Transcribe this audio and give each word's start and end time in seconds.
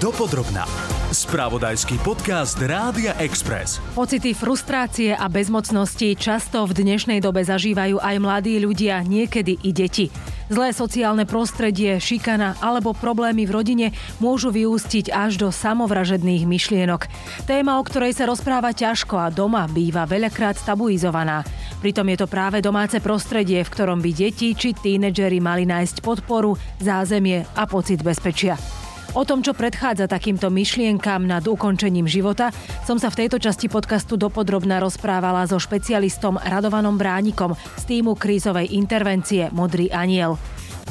Dopodrobná. 0.00 0.64
Spravodajský 1.12 2.00
podcast 2.00 2.56
Rádia 2.56 3.12
Express. 3.20 3.84
Pocity 3.92 4.32
frustrácie 4.32 5.12
a 5.12 5.28
bezmocnosti 5.28 6.16
často 6.16 6.64
v 6.64 6.72
dnešnej 6.72 7.20
dobe 7.20 7.44
zažívajú 7.44 8.00
aj 8.00 8.16
mladí 8.16 8.56
ľudia, 8.64 9.04
niekedy 9.04 9.60
i 9.60 9.76
deti. 9.76 10.08
Zlé 10.48 10.72
sociálne 10.72 11.28
prostredie, 11.28 12.00
šikana 12.00 12.56
alebo 12.64 12.96
problémy 12.96 13.44
v 13.44 13.52
rodine 13.52 13.86
môžu 14.24 14.48
vyústiť 14.48 15.12
až 15.12 15.36
do 15.36 15.52
samovražedných 15.52 16.48
myšlienok. 16.48 17.04
Téma, 17.44 17.76
o 17.76 17.84
ktorej 17.84 18.16
sa 18.16 18.24
rozpráva 18.24 18.72
ťažko 18.72 19.20
a 19.20 19.28
doma 19.28 19.68
býva 19.68 20.08
veľakrát 20.08 20.56
tabuizovaná. 20.64 21.44
Pritom 21.84 22.08
je 22.08 22.24
to 22.24 22.24
práve 22.24 22.64
domáce 22.64 22.96
prostredie, 23.04 23.60
v 23.60 23.68
ktorom 23.68 24.00
by 24.00 24.16
deti 24.16 24.56
či 24.56 24.72
tínedžeri 24.72 25.44
mali 25.44 25.68
nájsť 25.68 26.00
podporu, 26.00 26.56
zázemie 26.80 27.44
a 27.52 27.68
pocit 27.68 28.00
bezpečia. 28.00 28.79
O 29.10 29.26
tom, 29.26 29.42
čo 29.42 29.58
predchádza 29.58 30.06
takýmto 30.06 30.54
myšlienkám 30.54 31.26
nad 31.26 31.42
ukončením 31.42 32.06
života, 32.06 32.54
som 32.86 32.94
sa 32.94 33.10
v 33.10 33.26
tejto 33.26 33.42
časti 33.42 33.66
podcastu 33.66 34.14
dopodrobná 34.14 34.78
rozprávala 34.78 35.50
so 35.50 35.58
špecialistom 35.58 36.38
Radovanom 36.38 36.94
Bránikom 36.94 37.58
z 37.74 37.82
týmu 37.90 38.14
krízovej 38.14 38.70
intervencie 38.70 39.50
Modrý 39.50 39.90
aniel. 39.90 40.38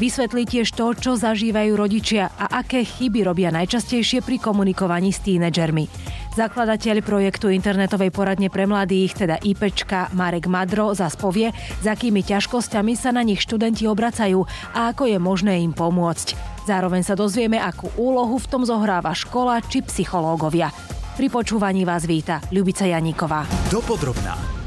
Vysvetlí 0.04 0.44
tiež 0.52 0.68
to, 0.76 0.92
čo 1.00 1.16
zažívajú 1.16 1.80
rodičia 1.80 2.28
a 2.36 2.60
aké 2.60 2.84
chyby 2.84 3.24
robia 3.24 3.56
najčastejšie 3.56 4.20
pri 4.20 4.36
komunikovaní 4.40 5.16
s 5.16 5.24
tínedžermi. 5.24 5.88
Zakladateľ 6.40 7.04
projektu 7.04 7.52
internetovej 7.52 8.16
poradne 8.16 8.48
pre 8.48 8.64
mladých, 8.64 9.28
teda 9.28 9.44
IPčka 9.44 10.08
Marek 10.16 10.48
Madro, 10.48 10.96
zas 10.96 11.20
povie, 11.20 11.52
s 11.52 11.84
akými 11.84 12.24
ťažkosťami 12.24 12.96
sa 12.96 13.12
na 13.12 13.28
nich 13.28 13.44
študenti 13.44 13.84
obracajú 13.92 14.48
a 14.72 14.96
ako 14.96 15.12
je 15.12 15.20
možné 15.20 15.60
im 15.60 15.76
pomôcť. 15.76 16.40
Zároveň 16.64 17.04
sa 17.04 17.20
dozvieme, 17.20 17.60
akú 17.60 17.92
úlohu 18.00 18.40
v 18.40 18.48
tom 18.48 18.64
zohráva 18.64 19.12
škola 19.12 19.60
či 19.68 19.84
psychológovia. 19.84 20.72
Pri 21.20 21.28
počúvaní 21.28 21.84
vás 21.84 22.08
víta 22.08 22.40
Ľubica 22.56 22.88
Janíková. 22.88 23.44
Dopodrobná. 23.68 24.59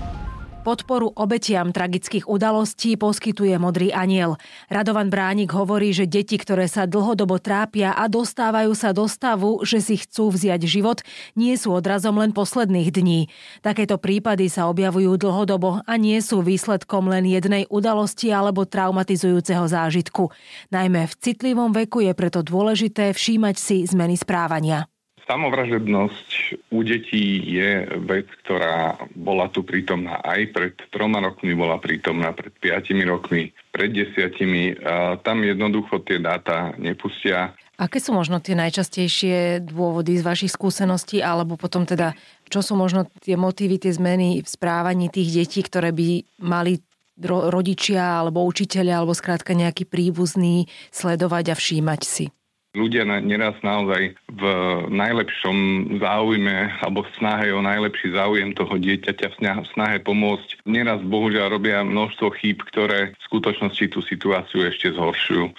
Podporu 0.62 1.10
obetiam 1.18 1.74
tragických 1.74 2.30
udalostí 2.30 2.94
poskytuje 2.94 3.58
Modrý 3.58 3.90
aniel. 3.90 4.38
Radovan 4.70 5.10
Bránik 5.10 5.50
hovorí, 5.50 5.90
že 5.90 6.06
deti, 6.06 6.38
ktoré 6.38 6.70
sa 6.70 6.86
dlhodobo 6.86 7.42
trápia 7.42 7.90
a 7.90 8.06
dostávajú 8.06 8.70
sa 8.78 8.94
do 8.94 9.10
stavu, 9.10 9.66
že 9.66 9.82
si 9.82 9.98
chcú 9.98 10.30
vziať 10.30 10.62
život, 10.62 11.02
nie 11.34 11.58
sú 11.58 11.74
odrazom 11.74 12.14
len 12.14 12.30
posledných 12.30 12.94
dní. 12.94 13.26
Takéto 13.58 13.98
prípady 13.98 14.46
sa 14.46 14.70
objavujú 14.70 15.18
dlhodobo 15.18 15.82
a 15.82 15.92
nie 15.98 16.22
sú 16.22 16.46
výsledkom 16.46 17.10
len 17.10 17.26
jednej 17.26 17.66
udalosti 17.66 18.30
alebo 18.30 18.62
traumatizujúceho 18.62 19.66
zážitku. 19.66 20.30
Najmä 20.70 21.10
v 21.10 21.14
citlivom 21.18 21.74
veku 21.74 22.06
je 22.06 22.14
preto 22.14 22.46
dôležité 22.46 23.10
všímať 23.10 23.58
si 23.58 23.82
zmeny 23.82 24.14
správania. 24.14 24.91
Samovražednosť 25.22 26.28
u 26.74 26.82
detí 26.82 27.40
je 27.46 27.86
vec, 28.04 28.26
ktorá 28.44 28.98
bola 29.14 29.46
tu 29.48 29.62
prítomná 29.62 30.18
aj 30.20 30.40
pred 30.50 30.74
troma 30.90 31.22
rokmi, 31.22 31.54
bola 31.54 31.78
prítomná 31.78 32.34
pred 32.34 32.50
piatimi 32.58 33.06
rokmi, 33.06 33.54
pred 33.70 33.94
desiatimi. 33.94 34.76
Tam 35.22 35.40
jednoducho 35.40 36.02
tie 36.02 36.18
dáta 36.18 36.74
nepustia. 36.76 37.54
Aké 37.78 38.02
sú 38.02 38.12
možno 38.12 38.42
tie 38.42 38.58
najčastejšie 38.58 39.62
dôvody 39.64 40.18
z 40.18 40.26
vašich 40.26 40.52
skúseností, 40.52 41.22
alebo 41.24 41.54
potom 41.54 41.86
teda, 41.86 42.12
čo 42.50 42.60
sú 42.60 42.74
možno 42.74 43.08
tie 43.22 43.38
motívy, 43.38 43.78
tie 43.78 43.94
zmeny 43.94 44.42
v 44.42 44.48
správaní 44.50 45.08
tých 45.08 45.32
detí, 45.32 45.62
ktoré 45.62 45.94
by 45.94 46.42
mali 46.42 46.82
rodičia 47.22 48.20
alebo 48.20 48.42
učiteľia 48.44 49.00
alebo 49.00 49.14
skrátka 49.14 49.54
nejaký 49.54 49.86
príbuzný 49.86 50.66
sledovať 50.90 51.52
a 51.52 51.54
všímať 51.54 52.00
si? 52.02 52.26
Ľudia 52.72 53.04
neraz 53.04 53.52
naozaj 53.60 54.16
v 54.32 54.42
najlepšom 54.88 55.56
záujme 56.00 56.72
alebo 56.80 57.04
v 57.04 57.12
snahe 57.20 57.52
o 57.52 57.60
najlepší 57.60 58.16
záujem 58.16 58.56
toho 58.56 58.80
dieťaťa 58.80 59.28
v 59.36 59.68
snahe 59.76 59.96
pomôcť 60.00 60.64
neraz 60.64 61.04
bohužiaľ 61.04 61.52
robia 61.52 61.84
množstvo 61.84 62.32
chýb, 62.40 62.64
ktoré 62.72 63.12
v 63.12 63.22
skutočnosti 63.28 63.92
tú 63.92 64.00
situáciu 64.00 64.64
ešte 64.64 64.88
zhoršujú. 64.88 65.52
E, 65.52 65.54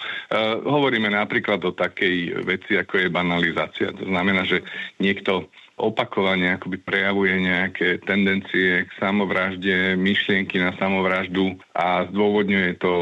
hovoríme 0.66 1.06
napríklad 1.06 1.62
o 1.62 1.70
takej 1.70 2.42
veci, 2.42 2.74
ako 2.74 3.06
je 3.06 3.14
banalizácia. 3.14 3.94
To 3.94 4.10
znamená, 4.10 4.42
že 4.42 4.66
niekto 4.98 5.46
opakovane 5.74 6.54
akoby 6.54 6.78
prejavuje 6.78 7.34
nejaké 7.34 7.98
tendencie 8.06 8.86
k 8.86 8.90
samovražde, 9.02 9.98
myšlienky 9.98 10.62
na 10.62 10.70
samovraždu 10.78 11.58
a 11.74 12.06
zdôvodňuje 12.14 12.78
to 12.78 12.92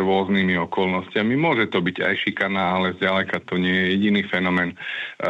rôznymi 0.00 0.56
okolnostiami. 0.64 1.36
Môže 1.36 1.68
to 1.68 1.84
byť 1.84 1.96
aj 2.00 2.14
šikana, 2.24 2.62
ale 2.80 2.96
zďaleka 2.96 3.36
to 3.44 3.60
nie 3.60 3.76
je 3.76 3.86
jediný 3.96 4.22
fenomén. 4.32 4.72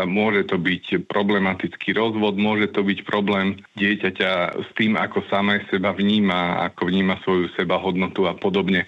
Môže 0.07 0.47
to 0.47 0.63
byť 0.63 1.11
problematický 1.11 1.91
rozvod, 1.91 2.39
môže 2.39 2.71
to 2.71 2.87
byť 2.87 2.99
problém 3.03 3.59
dieťaťa 3.75 4.63
s 4.63 4.71
tým, 4.79 4.95
ako 4.95 5.27
samé 5.27 5.67
seba 5.75 5.91
vníma, 5.91 6.63
ako 6.71 6.87
vníma 6.87 7.19
svoju 7.27 7.51
seba 7.59 7.83
hodnotu 7.83 8.31
a 8.31 8.39
podobne 8.39 8.87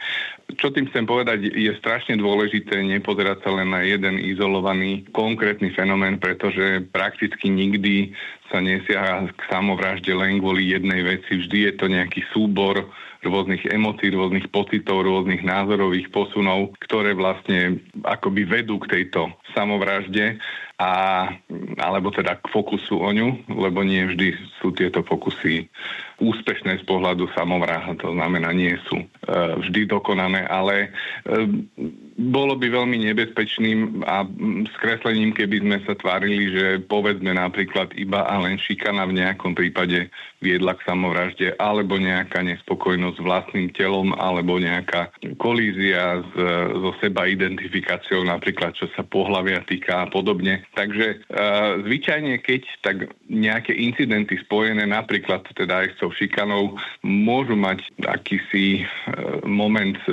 čo 0.56 0.69
tým 0.71 0.88
chcem 0.93 1.09
povedať, 1.09 1.50
je 1.50 1.72
strašne 1.81 2.21
dôležité 2.21 2.81
nepozerať 2.84 3.44
sa 3.44 3.50
len 3.53 3.72
na 3.72 3.81
jeden 3.82 4.21
izolovaný 4.21 5.05
konkrétny 5.12 5.72
fenomén, 5.72 6.21
pretože 6.21 6.84
prakticky 6.93 7.49
nikdy 7.49 8.12
sa 8.53 8.60
nesiaha 8.60 9.28
k 9.33 9.41
samovražde 9.50 10.12
len 10.12 10.38
kvôli 10.38 10.72
jednej 10.72 11.03
veci. 11.03 11.41
Vždy 11.41 11.59
je 11.69 11.72
to 11.75 11.87
nejaký 11.88 12.21
súbor 12.31 12.87
rôznych 13.25 13.65
emócií, 13.72 14.12
rôznych 14.12 14.53
pocitov, 14.53 15.09
rôznych 15.09 15.41
názorových 15.41 16.12
posunov, 16.12 16.77
ktoré 16.84 17.16
vlastne 17.16 17.81
akoby 18.04 18.44
vedú 18.44 18.77
k 18.84 19.00
tejto 19.00 19.33
samovražde 19.56 20.37
a, 20.75 21.31
alebo 21.79 22.11
teda 22.11 22.35
k 22.35 22.51
fokusu 22.51 22.99
o 22.99 23.11
ňu, 23.15 23.47
lebo 23.47 23.87
nie 23.87 24.03
vždy 24.11 24.35
sú 24.59 24.75
tieto 24.75 25.07
fokusy 25.07 25.71
úspešné 26.19 26.83
z 26.83 26.85
pohľadu 26.87 27.31
samovráha, 27.35 27.95
to 27.95 28.11
znamená, 28.11 28.51
nie 28.51 28.75
sú 28.91 28.99
e, 28.99 29.07
vždy 29.63 29.87
dokonané, 29.87 30.47
ale 30.51 30.91
e, 31.27 31.39
bolo 32.15 32.55
by 32.55 32.71
veľmi 32.71 33.11
nebezpečným 33.11 34.07
a 34.07 34.23
skreslením, 34.79 35.35
keby 35.35 35.67
sme 35.67 35.77
sa 35.83 35.99
tvárili, 35.99 36.47
že 36.55 36.67
povedzme 36.87 37.35
napríklad 37.35 37.91
iba 37.99 38.23
a 38.23 38.39
len 38.39 38.55
šikana 38.55 39.03
v 39.11 39.19
nejakom 39.19 39.59
prípade 39.59 40.07
viedla 40.45 40.77
k 40.77 40.85
samovražde, 40.85 41.57
alebo 41.57 41.97
nejaká 41.97 42.45
nespokojnosť 42.45 43.17
s 43.17 43.25
vlastným 43.25 43.69
telom, 43.73 44.13
alebo 44.13 44.61
nejaká 44.61 45.09
kolízia 45.41 46.21
s, 46.21 46.33
so 46.77 46.93
seba 47.01 47.25
identifikáciou, 47.25 48.29
napríklad 48.29 48.77
čo 48.77 48.87
sa 48.93 49.01
pohľavia 49.01 49.65
týka 49.65 50.05
a 50.05 50.07
podobne. 50.07 50.69
Takže 50.77 51.07
e, 51.09 51.17
zvyčajne, 51.89 52.45
keď 52.45 52.63
tak 52.85 52.97
nejaké 53.33 53.73
incidenty 53.73 54.37
spojené 54.45 54.85
napríklad 54.85 55.49
teda 55.57 55.89
aj 55.89 55.97
s 55.97 55.99
tou 55.99 56.13
šikanou 56.13 56.77
môžu 57.01 57.57
mať 57.57 57.81
akýsi 58.05 58.85
e, 58.85 59.49
moment 59.49 59.97
e, 60.05 60.13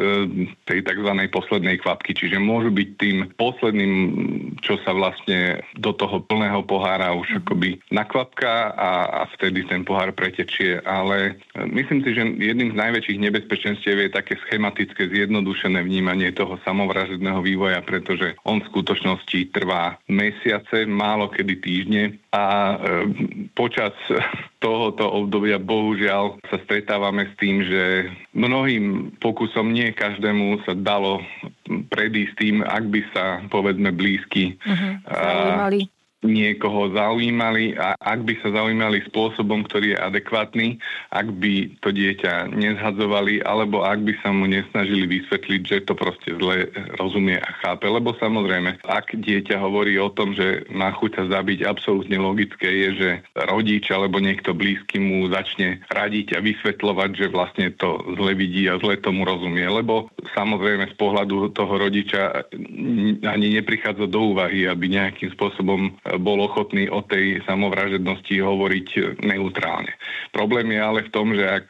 tej 0.63 0.79
tzv. 0.87 1.11
poslednej 1.27 1.83
kvapky, 1.91 2.15
čiže 2.15 2.39
môžu 2.39 2.71
byť 2.71 2.89
tým 2.95 3.17
posledným, 3.35 3.93
čo 4.63 4.79
sa 4.87 4.95
vlastne 4.95 5.59
do 5.75 5.91
toho 5.91 6.23
plného 6.23 6.63
pohára 6.63 7.11
už 7.11 7.27
mhm. 7.27 7.37
akoby 7.43 7.69
nakvapka 7.91 8.71
a, 8.71 8.91
a 9.11 9.21
vtedy 9.35 9.67
ten 9.67 9.83
pohár 9.83 10.15
pretečie. 10.15 10.79
Ale 10.87 11.35
e, 11.51 11.67
myslím 11.67 11.99
si, 12.07 12.15
že 12.15 12.23
jedným 12.39 12.71
z 12.71 12.79
najväčších 12.79 13.19
nebezpečenstiev 13.19 14.07
je 14.07 14.15
také 14.15 14.39
schematické 14.47 15.11
zjednodušené 15.11 15.83
vnímanie 15.83 16.31
toho 16.31 16.55
samovražedného 16.63 17.43
vývoja, 17.43 17.83
pretože 17.83 18.39
on 18.47 18.63
v 18.63 18.69
skutočnosti 18.71 19.51
trvá 19.51 19.99
mesiace, 20.07 20.87
málo 20.87 21.27
kedy 21.27 21.53
týždne 21.59 22.03
a 22.31 22.79
počas 23.51 23.91
tohoto 24.61 25.09
obdobia 25.09 25.57
bohužiaľ 25.57 26.37
sa 26.47 26.57
stretávame 26.63 27.25
s 27.27 27.33
tým, 27.41 27.65
že 27.65 28.13
mnohým 28.37 29.17
pokusom 29.17 29.73
nie 29.73 29.89
každému 29.91 30.61
sa 30.63 30.77
dalo 30.77 31.19
predísť 31.89 32.33
tým, 32.37 32.55
ak 32.61 32.83
by 32.87 33.01
sa 33.11 33.25
povedzme 33.49 33.89
blízky 33.89 34.55
uh-huh, 34.61 35.01
niekoho 36.21 36.93
zaujímali 36.93 37.73
a 37.77 37.97
ak 37.97 38.21
by 38.25 38.33
sa 38.45 38.53
zaujímali 38.53 39.01
spôsobom, 39.09 39.65
ktorý 39.65 39.97
je 39.97 39.99
adekvátny, 39.99 40.67
ak 41.09 41.27
by 41.41 41.53
to 41.81 41.89
dieťa 41.89 42.53
nezhadzovali 42.53 43.41
alebo 43.41 43.81
ak 43.81 44.05
by 44.05 44.13
sa 44.21 44.29
mu 44.29 44.45
nesnažili 44.45 45.09
vysvetliť, 45.09 45.61
že 45.65 45.77
to 45.89 45.97
proste 45.97 46.37
zle 46.37 46.69
rozumie 47.01 47.41
a 47.41 47.49
chápe. 47.65 47.89
Lebo 47.89 48.13
samozrejme, 48.21 48.85
ak 48.85 49.17
dieťa 49.17 49.57
hovorí 49.57 49.97
o 49.97 50.13
tom, 50.13 50.37
že 50.37 50.69
má 50.69 50.93
chuť 50.93 51.11
sa 51.17 51.41
zabiť, 51.41 51.65
absolútne 51.65 52.21
logické 52.21 52.69
je, 52.69 52.89
že 52.95 53.09
rodič 53.49 53.89
alebo 53.89 54.21
niekto 54.21 54.53
blízky 54.53 55.01
mu 55.01 55.25
začne 55.33 55.81
radiť 55.89 56.37
a 56.37 56.39
vysvetľovať, 56.45 57.09
že 57.17 57.27
vlastne 57.33 57.73
to 57.81 57.97
zle 58.13 58.37
vidí 58.37 58.69
a 58.69 58.77
zle 58.77 58.93
tomu 59.01 59.25
rozumie. 59.25 59.65
Lebo 59.65 60.13
samozrejme 60.37 60.85
z 60.93 60.95
pohľadu 61.01 61.49
toho 61.57 61.73
rodiča 61.81 62.45
ani 63.25 63.57
neprichádza 63.57 64.05
do 64.05 64.37
úvahy, 64.37 64.69
aby 64.69 64.85
nejakým 64.85 65.33
spôsobom 65.33 65.97
bol 66.19 66.43
ochotný 66.43 66.91
o 66.91 66.99
tej 67.05 67.39
samovražednosti 67.47 68.33
hovoriť 68.33 69.19
neutrálne. 69.23 69.93
Problém 70.35 70.71
je 70.73 70.81
ale 70.81 70.99
v 71.07 71.13
tom, 71.13 71.31
že 71.31 71.45
ak 71.45 71.67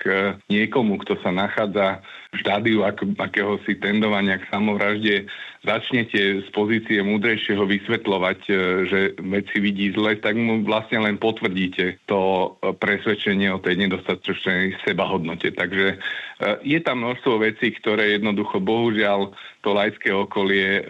niekomu, 0.49 0.97
kto 1.03 1.19
sa 1.21 1.29
nachádza 1.29 2.01
v 2.31 2.35
štádiu 2.39 2.87
akéhosi 3.19 3.75
tendovania 3.77 4.39
k 4.39 4.47
samovražde 4.47 5.27
začnete 5.61 6.41
z 6.41 6.49
pozície 6.51 7.05
múdrejšieho 7.05 7.63
vysvetľovať, 7.65 8.39
e, 8.49 8.53
že 8.89 8.99
veci 9.21 9.57
vidí 9.61 9.93
zle, 9.93 10.17
tak 10.17 10.33
mu 10.37 10.65
vlastne 10.65 11.05
len 11.05 11.21
potvrdíte 11.21 12.01
to 12.09 12.53
presvedčenie 12.81 13.53
o 13.53 13.61
tej 13.61 13.87
nedostatočnej 13.87 14.81
sebahodnote. 14.85 15.53
Takže 15.53 16.01
je 16.65 16.79
tam 16.81 17.05
množstvo 17.05 17.37
vecí, 17.37 17.69
ktoré 17.77 18.17
jednoducho 18.17 18.57
bohužiaľ 18.57 19.29
to 19.61 19.77
laické 19.77 20.09
okolie 20.09 20.81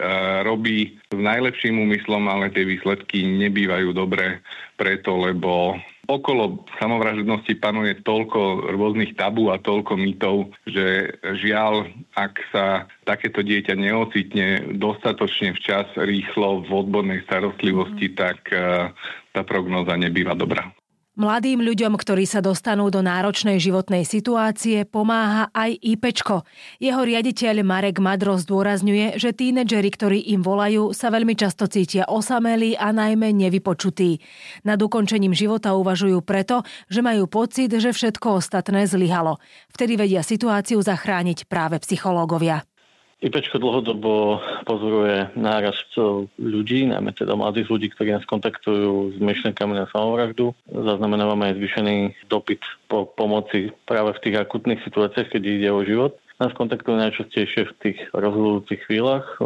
robí 0.48 0.96
s 1.12 1.20
najlepším 1.20 1.76
úmyslom, 1.76 2.24
ale 2.32 2.56
tie 2.56 2.64
výsledky 2.64 3.28
nebývajú 3.28 3.92
dobré 3.92 4.40
preto, 4.80 5.20
lebo 5.20 5.76
okolo 6.12 6.68
samovražednosti 6.82 7.54
panuje 7.62 7.96
toľko 8.04 8.72
rôznych 8.76 9.16
tabú 9.16 9.54
a 9.54 9.62
toľko 9.62 9.96
mýtov, 9.96 10.52
že 10.68 11.16
žiaľ, 11.40 11.88
ak 12.20 12.34
sa 12.52 12.66
takéto 13.08 13.40
dieťa 13.40 13.80
neocitne 13.80 14.76
dostatočne 14.76 15.56
včas, 15.56 15.88
rýchlo 15.96 16.68
v 16.68 16.70
odbornej 16.72 17.24
starostlivosti, 17.24 18.12
mm. 18.12 18.16
tak 18.20 18.38
eh, 18.52 18.92
tá 19.32 19.42
prognoza 19.48 19.96
nebýva 19.96 20.36
dobrá. 20.36 20.68
Mladým 21.22 21.62
ľuďom, 21.62 22.02
ktorí 22.02 22.26
sa 22.26 22.42
dostanú 22.42 22.90
do 22.90 23.06
náročnej 23.06 23.62
životnej 23.62 24.10
situácie, 24.10 24.90
pomáha 24.90 25.54
aj 25.54 25.78
IPčko. 25.78 26.42
Jeho 26.82 26.98
riaditeľ 26.98 27.62
Marek 27.62 28.02
Madro 28.02 28.42
zdôrazňuje, 28.42 29.22
že 29.22 29.30
tínedžeri, 29.30 29.86
ktorí 29.94 30.34
im 30.34 30.42
volajú, 30.42 30.98
sa 30.98 31.14
veľmi 31.14 31.38
často 31.38 31.70
cítia 31.70 32.10
osamelí 32.10 32.74
a 32.74 32.90
najmä 32.90 33.38
nevypočutí. 33.38 34.18
Nad 34.66 34.82
ukončením 34.82 35.38
života 35.38 35.78
uvažujú 35.78 36.26
preto, 36.26 36.66
že 36.90 37.06
majú 37.06 37.30
pocit, 37.30 37.70
že 37.70 37.94
všetko 37.94 38.42
ostatné 38.42 38.90
zlyhalo. 38.90 39.38
Vtedy 39.78 40.02
vedia 40.02 40.26
situáciu 40.26 40.82
zachrániť 40.82 41.46
práve 41.46 41.78
psychológovia. 41.86 42.66
IPčko 43.22 43.62
dlhodobo 43.62 44.42
pozoruje 44.66 45.30
nárast 45.38 45.94
ľudí, 46.42 46.90
najmä 46.90 47.14
teda 47.14 47.38
mladých 47.38 47.70
ľudí, 47.70 47.88
ktorí 47.94 48.18
nás 48.18 48.26
kontaktujú 48.26 49.14
s 49.14 49.18
myšlenkami 49.22 49.78
na 49.78 49.86
samovraždu. 49.94 50.58
Zaznamenávame 50.66 51.54
aj 51.54 51.62
zvýšený 51.62 51.98
dopyt 52.34 52.66
po 52.90 53.06
pomoci 53.06 53.70
práve 53.86 54.18
v 54.18 54.22
tých 54.26 54.36
akutných 54.42 54.82
situáciách, 54.82 55.38
keď 55.38 55.42
ide 55.46 55.70
o 55.70 55.86
život. 55.86 56.18
Nás 56.42 56.50
kontaktujú 56.58 56.98
najčastejšie 56.98 57.70
v 57.70 57.74
tých 57.78 57.98
rozhodujúcich 58.10 58.90
chvíľach, 58.90 59.38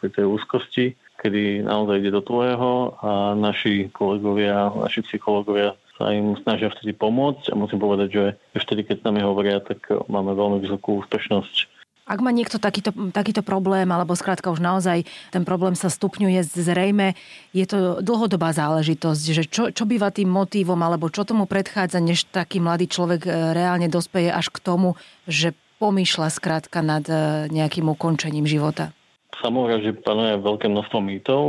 pri 0.00 0.08
tej 0.08 0.24
úzkosti, 0.24 0.96
kedy 1.20 1.68
naozaj 1.68 2.00
ide 2.00 2.16
do 2.16 2.24
tvojho 2.24 2.96
a 3.04 3.36
naši 3.36 3.92
kolegovia, 3.92 4.72
naši 4.72 5.04
psychológovia 5.04 5.76
sa 6.00 6.16
im 6.16 6.32
snažia 6.40 6.72
vtedy 6.72 6.96
pomôcť 6.96 7.52
a 7.52 7.58
musím 7.60 7.82
povedať, 7.82 8.08
že 8.08 8.24
vtedy, 8.56 8.88
keď 8.88 8.96
s 9.02 9.06
nami 9.12 9.20
hovoria, 9.20 9.60
tak 9.60 9.84
máme 10.08 10.32
veľmi 10.32 10.64
vysokú 10.64 11.04
úspešnosť 11.04 11.77
ak 12.08 12.18
má 12.24 12.32
niekto 12.32 12.56
takýto, 12.56 12.90
takýto 13.12 13.44
problém, 13.44 13.84
alebo 13.92 14.16
skrátka 14.16 14.48
už 14.48 14.64
naozaj 14.64 15.04
ten 15.28 15.44
problém 15.44 15.76
sa 15.76 15.92
stupňuje 15.92 16.40
zrejme, 16.48 17.12
je 17.52 17.68
to 17.68 18.00
dlhodobá 18.00 18.56
záležitosť, 18.56 19.24
že 19.36 19.44
čo, 19.44 19.68
čo 19.68 19.84
býva 19.84 20.08
tým 20.08 20.32
motívom, 20.32 20.80
alebo 20.80 21.12
čo 21.12 21.28
tomu 21.28 21.44
predchádza, 21.44 22.00
než 22.00 22.24
taký 22.32 22.64
mladý 22.64 22.88
človek 22.88 23.28
e, 23.28 23.30
reálne 23.52 23.92
dospeje 23.92 24.32
až 24.32 24.48
k 24.48 24.58
tomu, 24.64 24.96
že 25.28 25.52
pomýšľa 25.76 26.32
skrátka 26.32 26.80
nad 26.80 27.04
e, 27.04 27.46
nejakým 27.52 27.84
ukončením 27.92 28.48
života? 28.48 28.96
Samovražde 29.38 30.02
panuje 30.02 30.34
veľké 30.42 30.66
množstvo 30.66 30.98
mýtov. 30.98 31.42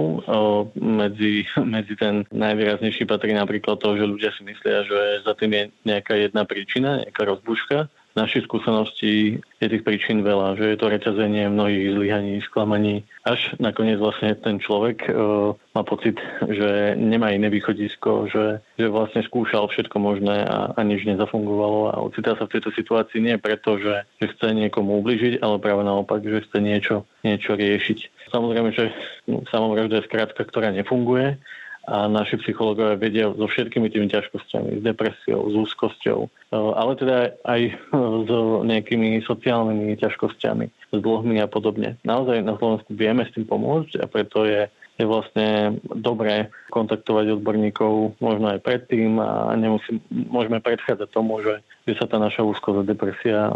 Medzi, 0.78 1.48
medzi 1.80 1.94
ten 1.96 2.28
najvýraznejší 2.30 3.08
patrí 3.08 3.32
napríklad 3.32 3.80
to, 3.80 3.96
že 3.96 4.06
ľudia 4.06 4.36
si 4.36 4.44
myslia, 4.44 4.84
že 4.86 5.00
za 5.24 5.34
tým 5.40 5.52
je 5.56 5.64
nejaká 5.88 6.14
jedna 6.20 6.44
príčina, 6.44 7.02
nejaká 7.08 7.24
rozbuška 7.24 7.88
našej 8.20 8.44
skúsenosti 8.46 9.40
je 9.40 9.68
tých 9.68 9.84
príčin 9.88 10.20
veľa, 10.20 10.60
že 10.60 10.76
je 10.76 10.78
to 10.78 10.92
reťazenie 10.92 11.48
mnohých 11.48 11.96
zlyhaní, 11.96 12.44
sklamaní, 12.44 13.08
až 13.24 13.56
nakoniec 13.64 13.96
vlastne 13.96 14.36
ten 14.36 14.60
človek 14.60 15.08
e, 15.08 15.12
má 15.56 15.84
pocit, 15.88 16.20
že 16.44 17.00
nemá 17.00 17.32
iné 17.32 17.48
východisko, 17.48 18.28
že, 18.28 18.60
že 18.76 18.92
vlastne 18.92 19.24
skúšal 19.24 19.72
všetko 19.72 19.96
možné 19.96 20.44
a, 20.44 20.76
a 20.76 20.80
nič 20.84 21.08
nezafungovalo 21.08 21.96
a 21.96 22.04
ocitá 22.04 22.36
sa 22.36 22.44
v 22.46 22.60
tejto 22.60 22.76
situácii 22.76 23.24
nie 23.24 23.36
preto, 23.40 23.80
že, 23.80 24.04
že 24.20 24.36
chce 24.36 24.52
niekomu 24.52 25.00
ubližiť, 25.00 25.40
ale 25.40 25.64
práve 25.64 25.88
naopak, 25.88 26.20
že 26.20 26.44
chce 26.44 26.58
niečo, 26.60 27.08
niečo 27.24 27.56
riešiť. 27.56 28.30
Samozrejme, 28.30 28.70
že 28.76 28.92
no, 29.26 29.42
samovražda 29.50 30.04
je 30.04 30.08
skrátka, 30.12 30.42
ktorá 30.44 30.70
nefunguje 30.76 31.40
a 31.88 32.06
naši 32.06 32.38
psychológovia 32.44 33.00
vedia 33.00 33.26
so 33.32 33.48
všetkými 33.48 33.90
tými 33.90 34.12
ťažkosťami, 34.12 34.80
s 34.80 34.82
depresiou, 34.84 35.48
s 35.50 35.56
úzkosťou, 35.56 36.20
ale 36.54 36.92
teda 37.00 37.18
aj 37.48 37.62
s 37.96 38.32
nejakými 38.66 39.24
sociálnymi 39.26 39.98
ťažkosťami, 39.98 40.66
s 40.70 40.98
dlhmi 40.98 41.38
a 41.42 41.48
podobne. 41.48 41.98
Naozaj 42.06 42.46
na 42.46 42.60
Slovensku 42.60 42.94
vieme 42.94 43.26
s 43.26 43.34
tým 43.34 43.48
pomôcť 43.48 44.02
a 44.02 44.06
preto 44.06 44.46
je 44.46 44.70
je 45.00 45.08
vlastne 45.08 45.80
dobré 45.96 46.52
kontaktovať 46.76 47.40
odborníkov 47.40 48.20
možno 48.20 48.52
aj 48.52 48.60
predtým 48.60 49.16
a 49.24 49.56
nemusím, 49.56 50.04
môžeme 50.12 50.60
predchádzať 50.60 51.08
tomu, 51.08 51.40
že, 51.40 51.64
že 51.88 51.96
sa 51.96 52.04
tá 52.04 52.20
naša 52.20 52.44
úzkosť 52.44 52.84
a 52.84 52.90
depresia 52.92 53.48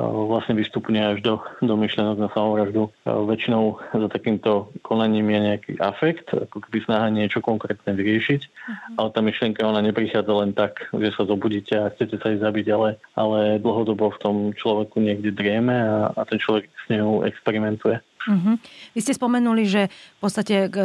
vlastne 0.00 0.56
vystupne 0.56 0.98
až 0.98 1.20
do, 1.20 1.34
do 1.60 1.74
myšlenok 1.76 2.16
na 2.16 2.28
samovraždu. 2.32 2.88
Väčšinou 3.04 3.76
za 3.92 4.08
takýmto 4.08 4.72
konaním 4.80 5.28
je 5.28 5.40
nejaký 5.52 5.72
afekt, 5.78 6.32
ako 6.32 6.64
keby 6.64 6.78
snaha 6.88 7.12
niečo 7.12 7.44
konkrétne 7.44 7.92
vyriešiť, 7.92 8.40
uh-huh. 8.40 8.96
ale 8.96 9.08
tá 9.12 9.20
myšlienka 9.20 9.60
ona 9.60 9.84
neprichádza 9.84 10.32
len 10.32 10.56
tak, 10.56 10.88
že 10.96 11.12
sa 11.12 11.28
zobudíte 11.28 11.76
a 11.76 11.92
chcete 11.92 12.16
sa 12.16 12.32
aj 12.32 12.38
zabiť, 12.40 12.66
ale, 12.72 12.88
ale 13.14 13.38
dlhodobo 13.60 14.16
v 14.16 14.20
tom 14.22 14.36
človeku 14.56 14.96
niekde 14.96 15.28
drieme 15.28 15.76
a, 15.76 16.10
a 16.16 16.22
ten 16.24 16.40
človek 16.40 16.72
s 16.72 16.84
ňou 16.88 17.28
experimentuje. 17.28 18.00
Uh-huh. 18.22 18.54
Vy 18.94 19.00
ste 19.02 19.18
spomenuli, 19.18 19.66
že 19.66 19.90
v 19.90 20.20
podstate 20.22 20.70
k 20.70 20.76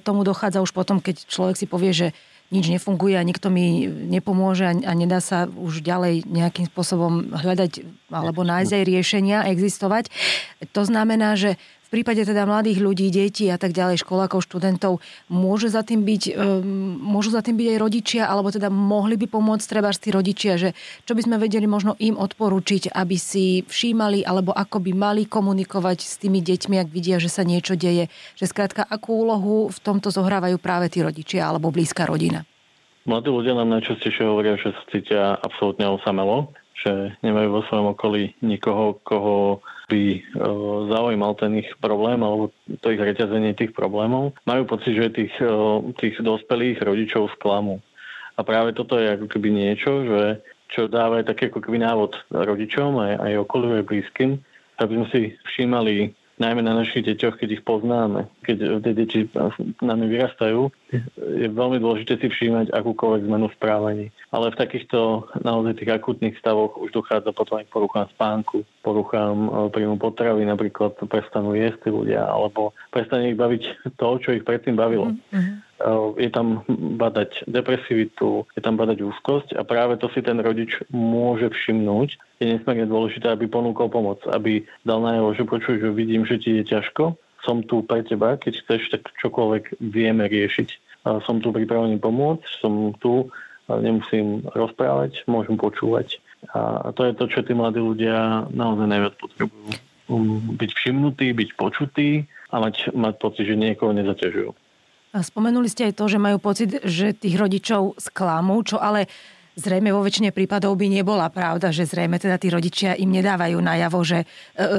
tomu 0.00 0.24
dochádza 0.24 0.64
už 0.64 0.72
potom, 0.72 0.98
keď 0.98 1.28
človek 1.28 1.54
si 1.54 1.68
povie, 1.68 1.92
že 1.92 2.08
nič 2.54 2.70
nefunguje 2.70 3.18
a 3.18 3.26
nikto 3.26 3.50
mi 3.50 3.90
nepomôže 3.90 4.66
a 4.86 4.92
nedá 4.94 5.18
sa 5.18 5.50
už 5.50 5.82
ďalej 5.82 6.26
nejakým 6.30 6.70
spôsobom 6.70 7.34
hľadať 7.34 7.82
alebo 8.06 8.46
nájsť 8.46 8.72
aj 8.72 8.84
riešenia, 8.86 9.38
existovať. 9.50 10.14
To 10.70 10.86
znamená, 10.86 11.34
že 11.34 11.58
v 11.86 12.02
prípade 12.02 12.26
teda 12.26 12.42
mladých 12.42 12.82
ľudí, 12.82 13.14
detí 13.14 13.46
a 13.46 13.54
tak 13.54 13.70
ďalej, 13.70 14.02
školákov, 14.02 14.42
študentov, 14.42 14.98
môže 15.30 15.70
za 15.70 15.86
tým 15.86 16.02
byť, 16.02 16.22
um, 16.34 16.98
môžu 16.98 17.30
za 17.30 17.46
tým 17.46 17.54
byť 17.54 17.66
aj 17.70 17.78
rodičia, 17.78 18.22
alebo 18.26 18.50
teda 18.50 18.66
mohli 18.66 19.14
by 19.14 19.30
pomôcť 19.30 19.66
treba 19.70 19.94
tí 19.94 20.10
rodičia, 20.10 20.58
že 20.58 20.74
čo 21.06 21.14
by 21.14 21.22
sme 21.22 21.36
vedeli 21.38 21.70
možno 21.70 21.94
im 22.02 22.18
odporučiť, 22.18 22.90
aby 22.90 23.14
si 23.14 23.62
všímali, 23.62 24.26
alebo 24.26 24.50
ako 24.50 24.82
by 24.82 24.92
mali 24.98 25.22
komunikovať 25.30 25.98
s 26.02 26.18
tými 26.18 26.42
deťmi, 26.42 26.82
ak 26.82 26.90
vidia, 26.90 27.22
že 27.22 27.30
sa 27.30 27.46
niečo 27.46 27.78
deje. 27.78 28.10
Že 28.34 28.50
skrátka, 28.50 28.82
akú 28.82 29.22
úlohu 29.22 29.70
v 29.70 29.78
tomto 29.78 30.10
zohrávajú 30.10 30.58
práve 30.58 30.90
tí 30.90 31.06
rodičia 31.06 31.46
alebo 31.46 31.70
blízka 31.70 32.02
rodina. 32.02 32.42
Mladí 33.06 33.30
ľudia 33.30 33.54
nám 33.54 33.70
najčastejšie 33.70 34.26
hovoria, 34.26 34.58
že 34.58 34.74
sa 34.74 34.82
cítia 34.90 35.22
absolútne 35.38 35.86
osamelo, 35.86 36.50
že 36.84 37.16
nemajú 37.24 37.48
vo 37.56 37.62
svojom 37.66 37.96
okolí 37.96 38.36
nikoho, 38.44 39.00
koho 39.00 39.64
by 39.88 40.02
e, 40.18 40.20
zaujímal 40.92 41.32
ten 41.38 41.62
ich 41.62 41.70
problém 41.78 42.20
alebo 42.20 42.50
to 42.82 42.92
ich 42.92 43.00
reťazenie 43.00 43.54
tých 43.54 43.72
problémov. 43.72 44.34
Majú 44.44 44.66
pocit, 44.66 44.98
že 44.98 45.14
tých, 45.14 45.34
e, 45.40 45.56
tých 45.96 46.20
dospelých 46.20 46.82
rodičov 46.82 47.32
sklamú. 47.38 47.80
A 48.36 48.44
práve 48.44 48.76
toto 48.76 49.00
je 49.00 49.16
ako 49.16 49.26
keby 49.32 49.48
niečo, 49.48 50.04
že 50.04 50.22
čo 50.68 50.90
dáva 50.90 51.22
taký 51.22 51.48
ako 51.48 51.62
keby 51.62 51.80
návod 51.80 52.18
rodičom 52.28 52.98
aj, 53.00 53.12
aj 53.22 53.32
okoliu 53.46 53.80
blízkym, 53.86 54.36
aby 54.82 54.92
sme 54.92 55.06
si 55.14 55.20
všímali 55.54 56.12
najmä 56.36 56.60
na 56.60 56.76
našich 56.76 57.04
deťoch, 57.04 57.40
keď 57.40 57.60
ich 57.60 57.62
poznáme, 57.64 58.28
keď 58.44 58.80
tie 58.84 58.92
deti 58.92 59.20
nami 59.80 60.04
vyrastajú, 60.08 60.68
je 61.16 61.48
veľmi 61.48 61.80
dôležité 61.80 62.20
si 62.20 62.28
všímať 62.28 62.72
akúkoľvek 62.76 63.24
zmenu 63.24 63.48
správaní. 63.56 64.12
Ale 64.30 64.52
v 64.52 64.60
takýchto 64.60 65.28
naozaj 65.40 65.80
tých 65.80 65.96
akutných 65.96 66.36
stavoch 66.36 66.76
už 66.76 66.92
dochádza 66.92 67.32
potom 67.32 67.60
aj 67.60 67.66
k 67.66 67.74
poruchám 67.74 68.06
spánku, 68.12 68.68
poruchám 68.84 69.36
e, 69.36 69.50
príjmu 69.72 69.96
potravy, 69.96 70.44
napríklad 70.44 70.94
prestanú 71.08 71.56
jesť 71.56 71.88
ľudia, 71.88 72.28
alebo 72.28 72.76
prestane 72.92 73.32
ich 73.32 73.40
baviť 73.40 73.62
to, 74.00 74.08
čo 74.20 74.36
ich 74.36 74.44
predtým 74.44 74.76
bavilo. 74.76 75.16
Mm-hmm 75.32 75.65
je 76.18 76.30
tam 76.34 76.66
badať 76.98 77.46
depresivitu, 77.46 78.42
je 78.58 78.60
tam 78.62 78.74
badať 78.74 79.06
úzkosť 79.06 79.48
a 79.54 79.62
práve 79.62 79.94
to 80.02 80.10
si 80.10 80.18
ten 80.20 80.42
rodič 80.42 80.82
môže 80.90 81.46
všimnúť. 81.54 82.18
Je 82.42 82.46
nesmierne 82.58 82.90
dôležité, 82.90 83.30
aby 83.30 83.46
ponúkol 83.46 83.86
pomoc, 83.86 84.20
aby 84.26 84.66
dal 84.82 84.98
najavo, 85.00 85.30
že 85.38 85.44
počuj, 85.46 85.78
že 85.78 85.94
vidím, 85.94 86.26
že 86.26 86.42
ti 86.42 86.58
je 86.58 86.64
ťažko, 86.66 87.14
som 87.46 87.62
tu 87.62 87.86
pre 87.86 88.02
teba, 88.02 88.34
keď 88.34 88.66
chceš, 88.66 88.90
tak 88.90 89.06
čokoľvek 89.22 89.78
vieme 89.78 90.26
riešiť. 90.26 90.68
Som 91.22 91.38
tu 91.38 91.54
pripravený 91.54 92.02
pomôcť, 92.02 92.42
som 92.58 92.90
tu, 92.98 93.30
nemusím 93.70 94.42
rozprávať, 94.50 95.22
môžem 95.30 95.54
počúvať. 95.54 96.18
A 96.50 96.90
to 96.90 97.06
je 97.06 97.14
to, 97.14 97.24
čo 97.30 97.46
tí 97.46 97.54
mladí 97.54 97.78
ľudia 97.78 98.50
naozaj 98.50 98.86
najviac 98.90 99.14
potrebujú. 99.18 99.70
Um, 100.06 100.38
byť 100.54 100.70
všimnutí, 100.70 101.34
byť 101.34 101.50
počutí 101.58 102.30
a 102.54 102.62
mať, 102.62 102.94
mať 102.94 103.14
pocit, 103.18 103.42
že 103.42 103.58
niekoho 103.58 103.90
nezaťažujú. 103.90 104.54
Spomenuli 105.14 105.68
ste 105.70 105.88
aj 105.90 105.94
to, 105.96 106.04
že 106.10 106.18
majú 106.20 106.36
pocit, 106.42 106.82
že 106.84 107.16
tých 107.16 107.36
rodičov 107.38 107.96
sklamú, 108.00 108.60
čo 108.66 108.76
ale 108.76 109.06
zrejme 109.56 109.88
vo 109.88 110.04
väčšine 110.04 110.30
prípadov 110.36 110.76
by 110.76 110.86
nebola 110.92 111.32
pravda, 111.32 111.72
že 111.72 111.88
zrejme 111.88 112.20
teda 112.20 112.36
tí 112.36 112.52
rodičia 112.52 112.92
im 112.94 113.08
nedávajú 113.08 113.56
najavo, 113.56 113.98
že 114.04 114.22
e, 114.22 114.26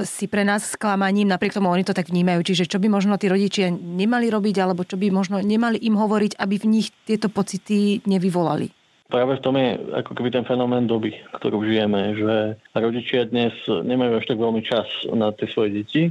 si 0.05 0.29
pre 0.29 0.45
nás 0.45 0.77
sklamaním, 0.77 1.33
napriek 1.33 1.57
tomu 1.57 1.73
oni 1.73 1.81
to 1.81 1.97
tak 1.97 2.13
vnímajú. 2.13 2.45
Čiže 2.45 2.69
čo 2.69 2.77
by 2.77 2.87
možno 2.87 3.17
tí 3.17 3.25
rodičia 3.27 3.73
nemali 3.73 4.29
robiť, 4.29 4.55
alebo 4.61 4.85
čo 4.85 4.95
by 4.95 5.09
možno 5.09 5.41
nemali 5.41 5.81
im 5.81 5.97
hovoriť, 5.97 6.37
aby 6.37 6.55
v 6.61 6.69
nich 6.69 6.93
tieto 7.09 7.27
pocity 7.27 8.05
nevyvolali? 8.05 8.69
Práve 9.07 9.39
v 9.39 9.43
tom 9.43 9.55
je 9.55 9.79
ako 10.03 10.11
keby 10.13 10.29
ten 10.35 10.43
fenomén 10.43 10.83
doby, 10.83 11.15
ktorú 11.39 11.63
žijeme, 11.63 12.13
že 12.13 12.35
rodičia 12.75 13.23
dnes 13.23 13.55
nemajú 13.65 14.19
až 14.19 14.25
tak 14.27 14.37
veľmi 14.37 14.61
čas 14.67 14.85
na 15.09 15.31
tie 15.33 15.47
svoje 15.49 15.81
deti 15.81 16.03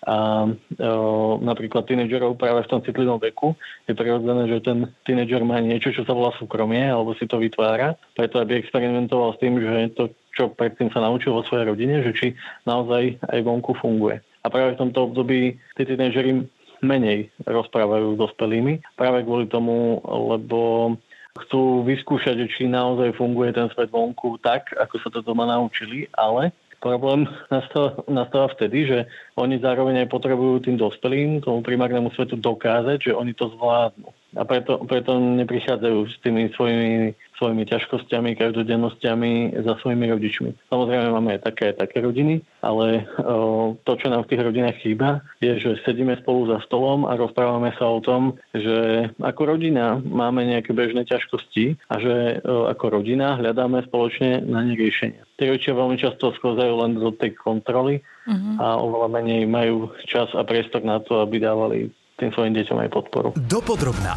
a 0.00 0.48
o, 0.48 1.36
napríklad 1.44 1.84
tínedžerov 1.84 2.40
práve 2.40 2.64
v 2.64 2.70
tom 2.72 2.80
citlivom 2.80 3.20
veku 3.20 3.52
je 3.84 3.92
prirodzené, 3.92 4.48
že 4.48 4.64
ten 4.64 4.78
tínedžer 5.04 5.44
má 5.44 5.60
niečo, 5.60 5.92
čo 5.92 6.08
sa 6.08 6.16
volá 6.16 6.32
súkromie, 6.40 6.88
alebo 6.88 7.12
si 7.20 7.28
to 7.28 7.36
vytvára, 7.36 8.00
preto 8.16 8.40
aby 8.40 8.56
experimentoval 8.56 9.36
s 9.36 9.40
tým, 9.44 9.60
že 9.60 9.92
to, 9.92 10.08
čo 10.32 10.48
predtým 10.56 10.88
sa 10.88 11.04
naučil 11.04 11.36
vo 11.36 11.44
svojej 11.44 11.68
rodine, 11.68 12.00
že 12.00 12.16
či 12.16 12.26
naozaj 12.64 13.20
aj 13.28 13.40
vonku 13.44 13.76
funguje. 13.76 14.24
A 14.40 14.48
práve 14.48 14.72
v 14.72 14.80
tomto 14.88 15.12
období 15.12 15.60
tí 15.76 15.82
tínedžeri 15.84 16.48
menej 16.80 17.28
rozprávajú 17.44 18.16
s 18.16 18.20
dospelými, 18.24 18.80
práve 18.96 19.20
kvôli 19.28 19.52
tomu, 19.52 20.00
lebo 20.08 20.96
chcú 21.44 21.84
vyskúšať, 21.86 22.40
či 22.50 22.66
naozaj 22.66 23.14
funguje 23.14 23.52
ten 23.52 23.68
svet 23.76 23.92
vonku 23.92 24.40
tak, 24.40 24.72
ako 24.74 24.94
sa 24.98 25.08
to 25.12 25.20
doma 25.20 25.46
naučili, 25.46 26.08
ale 26.16 26.50
Problém 26.80 27.28
nastáva, 27.52 28.00
nastáva 28.08 28.48
vtedy, 28.56 28.88
že 28.88 28.98
oni 29.36 29.60
zároveň 29.60 30.04
aj 30.04 30.08
potrebujú 30.08 30.64
tým 30.64 30.80
dospelým, 30.80 31.44
tomu 31.44 31.60
primárnemu 31.60 32.08
svetu 32.16 32.40
dokázať, 32.40 33.12
že 33.12 33.12
oni 33.12 33.36
to 33.36 33.52
zvládnu. 33.52 34.08
A 34.38 34.46
preto, 34.46 34.78
preto 34.86 35.18
neprichádzajú 35.18 35.98
s 36.06 36.14
tými 36.22 36.54
svojimi, 36.54 37.18
svojimi 37.34 37.66
ťažkosťami, 37.66 38.38
každodennosťami 38.38 39.58
za 39.58 39.74
svojimi 39.82 40.06
rodičmi. 40.06 40.50
Samozrejme 40.70 41.06
máme 41.10 41.34
aj 41.34 41.50
také, 41.50 41.74
také 41.74 41.98
rodiny, 41.98 42.38
ale 42.62 43.10
o, 43.18 43.74
to, 43.82 43.98
čo 43.98 44.06
nám 44.06 44.22
v 44.22 44.30
tých 44.30 44.44
rodinách 44.46 44.78
chýba, 44.86 45.26
je, 45.42 45.58
že 45.58 45.82
sedíme 45.82 46.14
spolu 46.22 46.46
za 46.46 46.62
stolom 46.62 47.10
a 47.10 47.18
rozprávame 47.18 47.74
sa 47.74 47.90
o 47.90 47.98
tom, 47.98 48.38
že 48.54 49.10
ako 49.18 49.56
rodina 49.58 49.98
máme 49.98 50.46
nejaké 50.46 50.70
bežné 50.78 51.10
ťažkosti 51.10 51.80
a 51.90 51.94
že 51.98 52.14
o, 52.46 52.70
ako 52.70 53.02
rodina 53.02 53.34
hľadáme 53.34 53.82
spoločne 53.90 54.46
na 54.46 54.62
ne 54.62 54.78
riešenia. 54.78 55.26
Tie 55.40 55.50
rodičia 55.50 55.74
veľmi 55.74 55.96
často 55.98 56.30
sklzajú 56.36 56.74
len 56.86 57.00
do 57.00 57.10
tej 57.16 57.34
kontroly 57.34 58.04
uh-huh. 58.28 58.62
a 58.62 58.78
oveľa 58.78 59.08
menej 59.10 59.48
majú 59.48 59.90
čas 60.06 60.30
a 60.36 60.44
priestor 60.46 60.84
na 60.86 61.00
to, 61.00 61.18
aby 61.24 61.40
dávali 61.40 61.90
tým 62.20 62.30
svojim 62.36 62.52
deťom 62.52 62.78
aj 62.84 62.90
podporu. 62.92 63.28
Dopodrobná. 63.48 64.12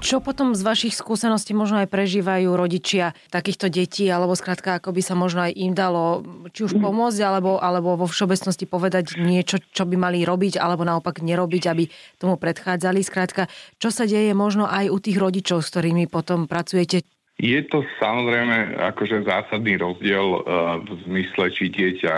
Čo 0.00 0.24
potom 0.24 0.56
z 0.56 0.64
vašich 0.64 0.96
skúseností 0.96 1.52
možno 1.52 1.84
aj 1.84 1.92
prežívajú 1.92 2.56
rodičia 2.56 3.12
takýchto 3.28 3.68
detí, 3.68 4.08
alebo 4.08 4.32
skrátka, 4.32 4.80
ako 4.80 4.96
by 4.96 5.02
sa 5.04 5.12
možno 5.12 5.44
aj 5.44 5.52
im 5.52 5.76
dalo 5.76 6.24
či 6.56 6.64
už 6.64 6.80
pomôcť, 6.80 7.20
alebo, 7.20 7.60
alebo 7.60 8.00
vo 8.00 8.08
všeobecnosti 8.08 8.64
povedať 8.64 9.20
niečo, 9.20 9.60
čo 9.60 9.84
by 9.84 10.00
mali 10.00 10.24
robiť, 10.24 10.56
alebo 10.56 10.88
naopak 10.88 11.20
nerobiť, 11.20 11.62
aby 11.68 11.84
tomu 12.16 12.40
predchádzali. 12.40 13.04
Skrátka, 13.04 13.52
čo 13.76 13.92
sa 13.92 14.08
deje 14.08 14.32
možno 14.32 14.64
aj 14.64 14.88
u 14.88 14.96
tých 14.96 15.20
rodičov, 15.20 15.60
s 15.60 15.68
ktorými 15.68 16.08
potom 16.08 16.48
pracujete? 16.48 17.04
Je 17.40 17.60
to 17.68 17.80
samozrejme 18.00 18.76
akože 18.92 19.24
zásadný 19.24 19.80
rozdiel 19.80 20.44
uh, 20.44 20.76
v 20.80 20.92
zmysle, 21.08 21.48
či 21.56 21.72
dieťa 21.72 22.16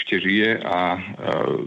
ešte 0.00 0.20
žije 0.20 0.64
a 0.64 0.96
uh, 0.96 1.60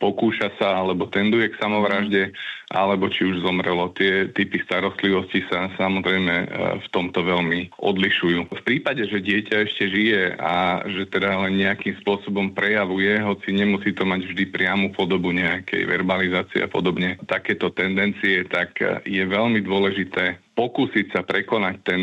pokúša 0.00 0.56
sa 0.56 0.80
alebo 0.80 1.06
tenduje 1.12 1.52
k 1.52 1.60
samovražde, 1.60 2.32
alebo 2.72 3.12
či 3.12 3.28
už 3.28 3.44
zomrelo. 3.44 3.92
Tie 3.92 4.32
typy 4.32 4.64
starostlivosti 4.64 5.44
sa 5.52 5.68
samozrejme 5.76 6.34
uh, 6.34 6.46
v 6.80 6.86
tomto 6.90 7.20
veľmi 7.20 7.76
odlišujú. 7.76 8.48
V 8.48 8.62
prípade, 8.64 9.04
že 9.04 9.20
dieťa 9.20 9.56
ešte 9.68 9.84
žije 9.92 10.40
a 10.40 10.82
že 10.88 11.04
teda 11.12 11.44
len 11.46 11.60
nejakým 11.60 12.00
spôsobom 12.00 12.56
prejavuje, 12.56 13.20
hoci 13.20 13.52
nemusí 13.52 13.92
to 13.92 14.08
mať 14.08 14.24
vždy 14.24 14.44
priamu 14.48 14.90
podobu 14.96 15.30
nejakej 15.30 15.84
verbalizácie 15.84 16.64
a 16.64 16.68
podobne, 16.72 17.20
takéto 17.28 17.68
tendencie, 17.70 18.48
tak 18.48 18.80
je 19.04 19.22
veľmi 19.22 19.60
dôležité 19.60 20.40
pokúsiť 20.54 21.06
sa 21.14 21.20
prekonať 21.24 21.74
ten 21.86 22.02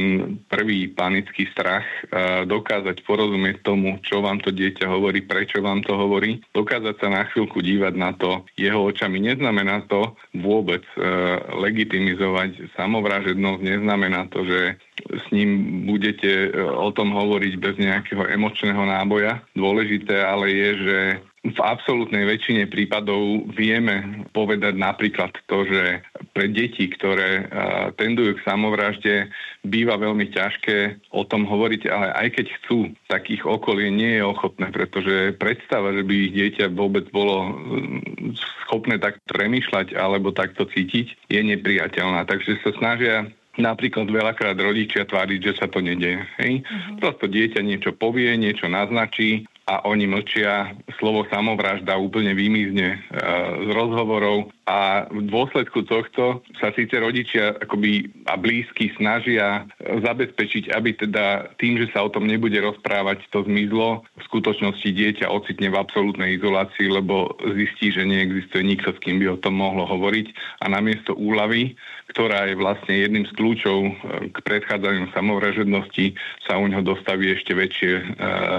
prvý 0.50 0.90
panický 0.90 1.46
strach, 1.54 1.86
dokázať 2.48 3.06
porozumieť 3.06 3.62
tomu, 3.62 4.00
čo 4.02 4.24
vám 4.24 4.42
to 4.42 4.50
dieťa 4.50 4.90
hovorí, 4.90 5.22
prečo 5.24 5.62
vám 5.62 5.86
to 5.86 5.94
hovorí, 5.94 6.42
dokázať 6.56 6.96
sa 6.98 7.08
na 7.12 7.22
chvíľku 7.30 7.62
dívať 7.62 7.94
na 7.94 8.12
to 8.16 8.42
jeho 8.58 8.82
očami. 8.88 9.22
Neznamená 9.22 9.86
to 9.86 10.18
vôbec 10.34 10.82
e, 10.96 11.02
legitimizovať 11.60 12.74
samovražednosť, 12.74 13.62
neznamená 13.62 14.30
to, 14.34 14.46
že 14.46 14.62
s 15.06 15.26
ním 15.30 15.84
budete 15.86 16.50
e, 16.50 16.50
o 16.64 16.90
tom 16.94 17.14
hovoriť 17.14 17.54
bez 17.60 17.76
nejakého 17.78 18.26
emočného 18.26 18.84
náboja. 18.88 19.44
Dôležité 19.54 20.24
ale 20.24 20.50
je, 20.50 20.70
že 20.82 20.98
v 21.48 21.60
absolútnej 21.64 22.28
väčšine 22.28 22.68
prípadov 22.68 23.48
vieme 23.56 24.28
povedať 24.36 24.76
napríklad 24.76 25.32
to, 25.48 25.64
že 25.64 26.04
pre 26.36 26.52
deti, 26.52 26.92
ktoré 26.92 27.48
tendujú 27.96 28.36
k 28.36 28.44
samovražde, 28.44 29.32
býva 29.64 29.96
veľmi 29.96 30.28
ťažké 30.32 31.08
o 31.16 31.24
tom 31.24 31.48
hovoriť, 31.48 31.82
ale 31.88 32.08
aj 32.12 32.28
keď 32.36 32.46
chcú, 32.62 32.80
tak 33.08 33.32
ich 33.32 33.44
okolie 33.48 33.88
nie 33.88 34.20
je 34.20 34.24
ochotné, 34.28 34.72
pretože 34.72 35.40
predstava, 35.40 35.96
že 35.96 36.04
by 36.04 36.14
ich 36.14 36.34
dieťa 36.36 36.66
vôbec 36.76 37.08
bolo 37.16 37.56
mm, 37.56 38.36
schopné 38.68 39.00
tak 39.00 39.20
premýšľať 39.32 39.96
alebo 39.96 40.36
takto 40.36 40.68
cítiť, 40.68 41.32
je 41.32 41.42
nepriateľná. 41.42 42.28
Takže 42.28 42.60
sa 42.64 42.72
snažia 42.76 43.28
napríklad 43.58 44.08
veľakrát 44.08 44.56
rodičia 44.56 45.04
tváriť, 45.10 45.40
že 45.42 45.54
sa 45.58 45.68
to 45.68 45.82
nedeje. 45.82 46.22
Hej? 46.38 46.62
Uh-huh. 46.62 46.98
Prosto 47.02 47.26
dieťa 47.26 47.66
niečo 47.66 47.92
povie, 47.92 48.30
niečo 48.38 48.70
naznačí 48.70 49.50
a 49.68 49.84
oni 49.84 50.08
mlčia, 50.08 50.72
slovo 50.96 51.28
samovražda 51.28 52.00
úplne 52.00 52.32
vymizne 52.32 52.96
e, 52.96 52.98
z 53.68 53.70
rozhovorov 53.76 54.48
a 54.68 55.08
v 55.08 55.28
dôsledku 55.28 55.84
tohto 55.88 56.44
sa 56.60 56.72
síce 56.76 56.96
rodičia 56.96 57.56
akoby 57.60 58.12
a 58.28 58.36
blízky 58.36 58.92
snažia 59.00 59.64
zabezpečiť, 59.80 60.76
aby 60.76 60.96
teda 60.96 61.56
tým, 61.60 61.80
že 61.80 61.92
sa 61.92 62.04
o 62.04 62.12
tom 62.12 62.28
nebude 62.28 62.60
rozprávať, 62.60 63.28
to 63.32 63.48
zmizlo. 63.48 64.04
V 64.20 64.24
skutočnosti 64.28 64.88
dieťa 64.88 65.32
ocitne 65.32 65.72
v 65.72 65.80
absolútnej 65.80 66.36
izolácii, 66.40 66.88
lebo 66.88 67.36
zistí, 67.56 67.96
že 67.96 68.08
neexistuje 68.08 68.64
nikto, 68.64 68.92
s 68.92 69.00
kým 69.04 69.24
by 69.24 69.36
o 69.36 69.42
tom 69.44 69.60
mohlo 69.60 69.88
hovoriť 69.88 70.36
a 70.64 70.72
namiesto 70.72 71.16
úlavy, 71.16 71.76
ktorá 72.12 72.48
je 72.48 72.56
vlastne 72.60 72.96
jedným 72.96 73.28
z 73.28 73.36
kľúčov 73.36 73.80
e, 73.84 73.92
k 74.32 74.38
predchádzaniu 74.44 75.12
samovražednosti, 75.16 76.16
sa 76.44 76.60
u 76.60 76.68
neho 76.68 76.84
dostaví 76.84 77.32
ešte 77.32 77.56
väčšie 77.56 77.92
e, 78.00 78.04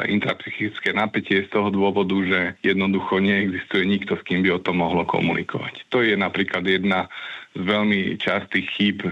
intrapsychické 0.09 0.97
napätie 0.99 1.47
z 1.47 1.51
toho 1.55 1.71
dôvodu, 1.71 2.15
že 2.27 2.41
jednoducho 2.67 3.23
neexistuje 3.23 3.87
nikto, 3.87 4.19
s 4.19 4.23
kým 4.27 4.43
by 4.43 4.59
o 4.59 4.63
tom 4.63 4.83
mohlo 4.83 5.07
komunikovať. 5.07 5.87
To 5.95 6.03
je 6.03 6.19
napríklad 6.19 6.67
jedna 6.67 7.07
z 7.55 7.63
veľmi 7.63 8.19
častých 8.19 8.67
chýb 8.75 8.99
e, 9.07 9.11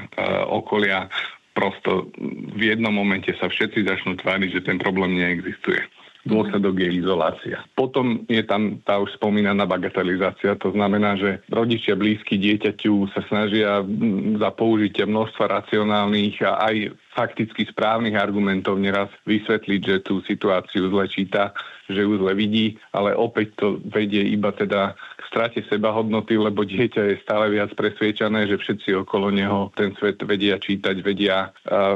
okolia. 0.50 1.06
Prosto 1.56 2.12
v 2.52 2.76
jednom 2.76 2.92
momente 2.92 3.32
sa 3.40 3.48
všetci 3.48 3.88
začnú 3.88 4.20
tváriť, 4.20 4.60
že 4.60 4.66
ten 4.66 4.76
problém 4.76 5.16
neexistuje 5.16 5.80
dôsledok 6.26 6.74
je 6.82 6.90
izolácia. 7.00 7.62
Potom 7.78 8.26
je 8.26 8.42
tam 8.42 8.82
tá 8.82 8.98
už 8.98 9.14
spomínaná 9.14 9.62
bagatelizácia, 9.64 10.58
to 10.58 10.74
znamená, 10.74 11.14
že 11.14 11.40
rodičia 11.48 11.94
blízky 11.94 12.36
dieťaťu 12.36 13.14
sa 13.14 13.22
snažia 13.30 13.80
za 14.36 14.50
použitie 14.52 15.06
množstva 15.06 15.62
racionálnych 15.62 16.42
a 16.42 16.66
aj 16.66 16.76
fakticky 17.14 17.64
správnych 17.70 18.18
argumentov 18.18 18.76
neraz 18.76 19.08
vysvetliť, 19.24 19.80
že 19.80 19.96
tú 20.04 20.20
situáciu 20.26 20.90
zle 20.90 21.06
číta 21.08 21.54
že 21.88 22.02
ju 22.02 22.18
zle 22.18 22.32
vidí, 22.34 22.76
ale 22.90 23.14
opäť 23.14 23.54
to 23.58 23.66
vedie 23.86 24.22
iba 24.32 24.50
teda 24.50 24.94
k 24.94 25.22
strate 25.30 25.60
sebahodnoty, 25.66 26.38
lebo 26.38 26.66
dieťa 26.66 27.02
je 27.14 27.22
stále 27.22 27.52
viac 27.52 27.74
presviečané, 27.74 28.46
že 28.50 28.58
všetci 28.58 29.06
okolo 29.06 29.30
neho 29.30 29.70
ten 29.74 29.94
svet 29.98 30.18
vedia 30.22 30.58
čítať, 30.58 30.96
vedia 31.02 31.50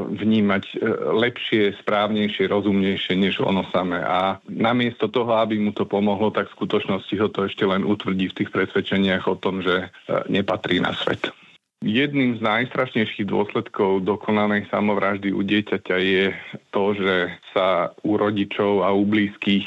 vnímať 0.07 0.63
e, 0.71 0.75
lepšie, 1.15 1.75
správnejšie, 1.83 2.47
rozumnejšie 2.47 3.13
než 3.17 3.43
ono 3.43 3.67
samé. 3.71 3.99
A 4.03 4.39
namiesto 4.47 5.07
toho, 5.07 5.39
aby 5.39 5.59
mu 5.59 5.71
to 5.75 5.83
pomohlo, 5.87 6.31
tak 6.31 6.51
v 6.51 6.55
skutočnosti 6.61 7.15
ho 7.19 7.27
to 7.31 7.47
ešte 7.47 7.63
len 7.67 7.83
utvrdí 7.83 8.31
v 8.31 8.37
tých 8.43 8.49
presvedčeniach 8.53 9.27
o 9.27 9.35
tom, 9.35 9.59
že 9.63 9.87
e, 9.87 10.15
nepatrí 10.31 10.79
na 10.79 10.95
svet. 10.95 11.40
Jedným 11.81 12.37
z 12.37 12.45
najstrašnejších 12.45 13.25
dôsledkov 13.25 14.05
dokonanej 14.05 14.69
samovraždy 14.69 15.33
u 15.33 15.41
dieťaťa 15.41 15.97
je 15.97 16.25
to, 16.69 16.93
že 16.93 17.33
sa 17.57 17.89
u 18.05 18.21
rodičov 18.21 18.85
a 18.85 18.93
u 18.93 19.01
blízkych, 19.01 19.65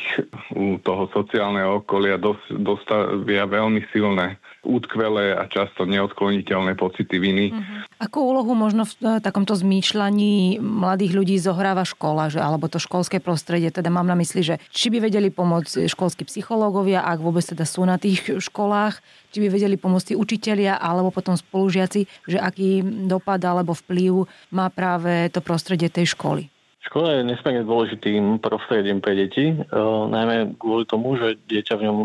u 0.55 0.79
toho 0.79 1.11
sociálneho 1.11 1.83
okolia 1.83 2.15
dostavia 2.55 3.51
veľmi 3.51 3.83
silné 3.91 4.39
útkvelé 4.65 5.37
a 5.37 5.45
často 5.47 5.85
neodkloniteľné 5.85 6.75
pocity 6.75 7.21
viny. 7.21 7.53
Uh-huh. 7.53 7.85
Akú 8.01 8.25
úlohu 8.25 8.57
možno 8.57 8.89
v 8.89 8.93
e, 9.01 9.09
takomto 9.21 9.53
zmýšľaní 9.53 10.59
mladých 10.59 11.13
ľudí 11.13 11.37
zohráva 11.37 11.85
škola, 11.85 12.33
že, 12.33 12.41
alebo 12.41 12.67
to 12.73 12.81
školské 12.81 13.21
prostredie? 13.21 13.69
Teda 13.69 13.93
mám 13.93 14.09
na 14.09 14.17
mysli, 14.17 14.41
že 14.41 14.55
či 14.73 14.89
by 14.89 15.05
vedeli 15.05 15.29
pomôcť 15.29 15.85
školskí 15.85 16.25
psychológovia, 16.25 17.05
ak 17.05 17.21
vôbec 17.21 17.45
teda 17.45 17.69
sú 17.69 17.85
na 17.85 18.01
tých 18.01 18.41
školách, 18.41 19.05
či 19.31 19.45
by 19.45 19.49
vedeli 19.53 19.77
pomôcť 19.77 20.11
tí 20.11 20.15
učitelia 20.17 20.81
alebo 20.81 21.13
potom 21.13 21.37
spolužiaci, 21.37 22.31
že 22.31 22.39
aký 22.41 22.81
dopad 23.05 23.43
alebo 23.45 23.77
vplyv 23.77 24.25
má 24.55 24.73
práve 24.73 25.29
to 25.29 25.45
prostredie 25.45 25.93
tej 25.93 26.17
školy. 26.17 26.54
Škola 26.85 27.17
je 27.17 27.29
nesmierne 27.33 27.65
dôležitým 27.65 28.45
prostredím 28.45 29.01
pre 29.01 29.17
deti, 29.17 29.57
uh, 29.57 30.05
najmä 30.05 30.53
kvôli 30.61 30.85
tomu, 30.85 31.17
že 31.17 31.41
dieťa 31.49 31.81
v, 31.81 31.83
ňom, 31.89 31.97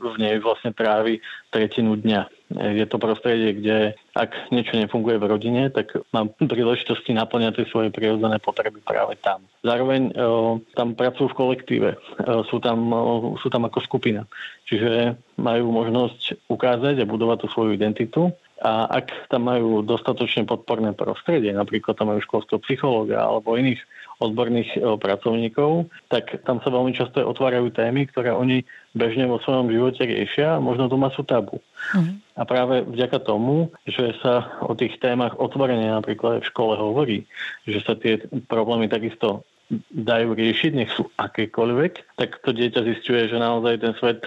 v 0.00 0.16
nej 0.16 0.40
vlastne 0.40 0.72
trávi 0.72 1.20
tretinu 1.52 2.00
dňa. 2.00 2.32
Je 2.54 2.86
to 2.88 2.96
prostredie, 2.96 3.52
kde 3.56 3.76
ak 4.16 4.48
niečo 4.48 4.80
nefunguje 4.80 5.20
v 5.20 5.28
rodine, 5.28 5.62
tak 5.68 5.92
mám 6.14 6.32
príležitosti 6.40 7.12
naplňať 7.12 7.62
tie 7.62 7.66
svoje 7.68 7.88
prirodzené 7.92 8.40
potreby 8.40 8.80
práve 8.80 9.20
tam. 9.20 9.44
Zároveň 9.60 10.16
uh, 10.16 10.56
tam 10.72 10.96
pracujú 10.96 11.28
v 11.28 11.38
kolektíve, 11.38 11.90
uh, 11.94 12.42
sú, 12.48 12.64
tam, 12.64 12.90
uh, 12.96 13.36
sú 13.44 13.52
tam 13.52 13.68
ako 13.68 13.84
skupina. 13.84 14.24
Čiže 14.64 15.20
majú 15.36 15.68
možnosť 15.68 16.48
ukázať 16.48 17.04
a 17.04 17.08
budovať 17.08 17.44
tú 17.44 17.46
svoju 17.52 17.76
identitu 17.76 18.32
a 18.62 18.86
ak 18.86 19.30
tam 19.34 19.50
majú 19.50 19.82
dostatočne 19.82 20.46
podporné 20.46 20.94
prostredie, 20.94 21.50
napríklad 21.50 21.98
tam 21.98 22.14
majú 22.14 22.22
školského 22.22 22.62
psychológa 22.62 23.26
alebo 23.26 23.58
iných 23.58 23.82
odborných 24.22 24.78
e, 24.78 24.94
pracovníkov, 24.94 25.90
tak 26.06 26.38
tam 26.46 26.62
sa 26.62 26.70
veľmi 26.70 26.94
často 26.94 27.18
otvárajú 27.26 27.74
témy, 27.74 28.06
ktoré 28.06 28.30
oni 28.30 28.62
bežne 28.94 29.26
vo 29.26 29.42
svojom 29.42 29.74
živote 29.74 30.06
riešia 30.06 30.54
a 30.54 30.62
možno 30.62 30.86
doma 30.86 31.10
sú 31.10 31.26
tabu. 31.26 31.58
Uh-huh. 31.58 32.14
A 32.38 32.42
práve 32.46 32.86
vďaka 32.86 33.18
tomu, 33.26 33.74
že 33.90 34.14
sa 34.22 34.62
o 34.62 34.78
tých 34.78 35.02
témach 35.02 35.34
otvorene 35.34 35.90
napríklad 35.90 36.38
aj 36.38 36.42
v 36.46 36.50
škole 36.54 36.74
hovorí, 36.78 37.18
že 37.66 37.82
sa 37.82 37.98
tie 37.98 38.22
problémy 38.46 38.86
takisto 38.86 39.42
dajú 39.90 40.36
riešiť, 40.36 40.72
nech 40.76 40.92
sú 40.92 41.10
akékoľvek, 41.18 42.20
tak 42.20 42.38
to 42.44 42.54
dieťa 42.54 42.80
zistuje, 42.84 43.26
že 43.26 43.38
naozaj 43.40 43.82
ten 43.82 43.92
svet, 43.98 44.20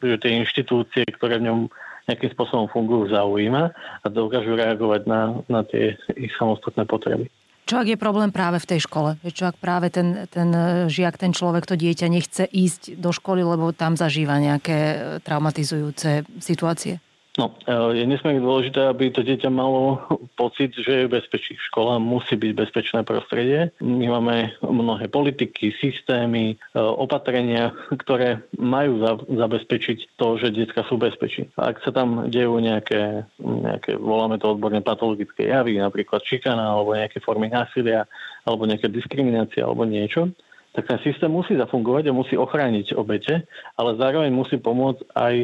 že 0.00 0.16
tie 0.22 0.40
inštitúcie, 0.40 1.04
ktoré 1.18 1.42
v 1.42 1.50
ňom 1.50 1.60
nejakým 2.08 2.30
spôsobom 2.36 2.68
fungujú, 2.68 3.12
zaujíma 3.12 3.72
a 3.74 4.06
dokážu 4.12 4.56
reagovať 4.56 5.02
na, 5.08 5.40
na 5.48 5.60
tie 5.64 5.96
ich 6.16 6.32
samostatné 6.36 6.84
potreby. 6.84 7.28
Čo 7.64 7.80
ak 7.80 7.88
je 7.88 7.96
problém 7.96 8.28
práve 8.28 8.60
v 8.60 8.76
tej 8.76 8.84
škole? 8.84 9.16
Čo 9.24 9.48
ak 9.48 9.56
práve 9.56 9.88
ten, 9.88 10.28
ten 10.28 10.52
žiak, 10.84 11.16
ten 11.16 11.32
človek, 11.32 11.64
to 11.64 11.80
dieťa 11.80 12.12
nechce 12.12 12.44
ísť 12.44 13.00
do 13.00 13.08
školy, 13.08 13.40
lebo 13.40 13.72
tam 13.72 13.96
zažíva 13.96 14.36
nejaké 14.36 15.00
traumatizujúce 15.24 16.28
situácie? 16.44 17.00
No, 17.34 17.50
e, 17.66 17.98
je 17.98 18.06
nesmierne 18.06 18.38
dôležité, 18.38 18.94
aby 18.94 19.10
to 19.10 19.26
dieťa 19.26 19.50
malo 19.50 20.06
pocit, 20.38 20.70
že 20.78 21.02
je 21.02 21.10
bezpečí. 21.10 21.58
Škola 21.66 21.98
musí 21.98 22.38
byť 22.38 22.52
bezpečné 22.54 23.02
prostredie. 23.02 23.74
My 23.82 24.06
máme 24.06 24.54
mnohé 24.62 25.10
politiky, 25.10 25.74
systémy, 25.82 26.54
e, 26.54 26.56
opatrenia, 26.78 27.74
ktoré 27.90 28.38
majú 28.54 29.02
zabezpečiť 29.26 30.14
to, 30.14 30.38
že 30.38 30.54
dieťa 30.54 30.86
sú 30.86 30.94
bezpečí. 30.94 31.50
Ak 31.58 31.82
sa 31.82 31.90
tam 31.90 32.30
dejú 32.30 32.62
nejaké, 32.62 33.26
nejaké, 33.42 33.98
voláme 33.98 34.38
to 34.38 34.54
odborne 34.54 34.78
patologické 34.86 35.50
javy, 35.50 35.82
napríklad 35.82 36.22
šikana 36.22 36.70
alebo 36.70 36.94
nejaké 36.94 37.18
formy 37.18 37.50
násilia, 37.50 38.06
alebo 38.46 38.62
nejaké 38.62 38.86
diskriminácia 38.86 39.66
alebo 39.66 39.82
niečo, 39.82 40.30
tak 40.74 40.86
ten 40.86 40.98
systém 41.06 41.30
musí 41.30 41.54
zafungovať 41.54 42.10
a 42.10 42.18
musí 42.18 42.34
ochrániť 42.34 42.98
obete, 42.98 43.46
ale 43.78 43.90
zároveň 43.94 44.30
musí 44.34 44.58
pomôcť 44.58 45.02
aj 45.14 45.34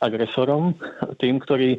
agresorom, 0.00 0.74
tým, 1.20 1.38
ktorí 1.38 1.78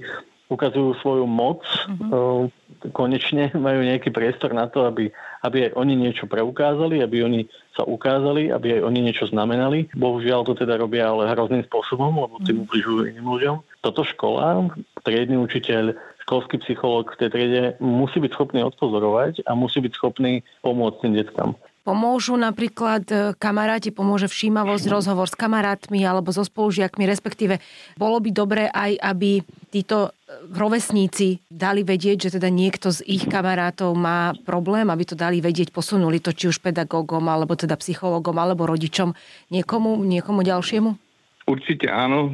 ukazujú 0.51 0.99
svoju 0.99 1.25
moc, 1.31 1.63
uh-huh. 1.63 2.51
konečne 2.91 3.55
majú 3.55 3.87
nejaký 3.87 4.11
priestor 4.11 4.51
na 4.51 4.67
to, 4.67 4.83
aby, 4.83 5.07
aby 5.47 5.71
aj 5.71 5.79
oni 5.79 5.95
niečo 5.95 6.27
preukázali, 6.27 6.99
aby 6.99 7.23
oni 7.23 7.41
sa 7.71 7.87
ukázali, 7.87 8.51
aby 8.51 8.77
aj 8.77 8.81
oni 8.83 8.99
niečo 8.99 9.31
znamenali. 9.31 9.87
Bohužiaľ 9.95 10.43
to 10.43 10.59
teda 10.59 10.75
robia 10.75 11.07
ale 11.07 11.31
hrozným 11.31 11.63
spôsobom, 11.71 12.19
lebo 12.19 12.43
tým 12.43 12.61
mhm. 12.61 12.63
ubližujú 12.67 12.99
iným 13.15 13.27
ľuďom. 13.31 13.55
Toto 13.79 14.03
škola, 14.03 14.75
triedny 15.07 15.39
učiteľ, 15.39 15.95
školský 16.27 16.59
psychológ 16.67 17.15
v 17.15 17.19
tej 17.25 17.29
triede 17.31 17.63
musí 17.79 18.19
byť 18.19 18.31
schopný 18.35 18.61
odpozorovať 18.67 19.47
a 19.47 19.55
musí 19.55 19.79
byť 19.79 19.93
schopný 19.95 20.43
pomôcť 20.61 20.99
tým 21.01 21.13
detkám. 21.15 21.49
Pomôžu 21.81 22.37
napríklad 22.37 23.03
e, 23.09 23.15
kamaráti, 23.41 23.89
pomôže 23.89 24.29
všímavosť, 24.29 24.85
rozhovor 24.95 25.25
s 25.25 25.33
kamarátmi 25.33 26.05
alebo 26.05 26.29
so 26.29 26.45
spolužiakmi, 26.45 27.09
respektíve 27.09 27.57
bolo 27.97 28.21
by 28.21 28.29
dobré 28.29 28.63
aj, 28.69 29.01
aby 29.01 29.41
títo 29.73 30.13
e, 30.13 30.45
rovesníci 30.53 31.41
dali 31.49 31.81
vedieť, 31.81 32.29
že 32.29 32.29
teda 32.37 32.53
niekto 32.53 32.93
z 32.93 33.01
ich 33.09 33.25
kamarátov 33.25 33.97
má 33.97 34.37
problém, 34.45 34.93
aby 34.93 35.09
to 35.09 35.17
dali 35.17 35.41
vedieť, 35.41 35.73
posunuli 35.73 36.21
to 36.21 36.29
či 36.37 36.53
už 36.53 36.61
pedagógom, 36.61 37.25
alebo 37.25 37.57
teda 37.57 37.73
psychologom, 37.81 38.37
alebo 38.37 38.69
rodičom, 38.69 39.17
niekomu, 39.49 40.05
niekomu 40.05 40.45
ďalšiemu? 40.45 41.10
Určite 41.49 41.89
áno. 41.89 42.29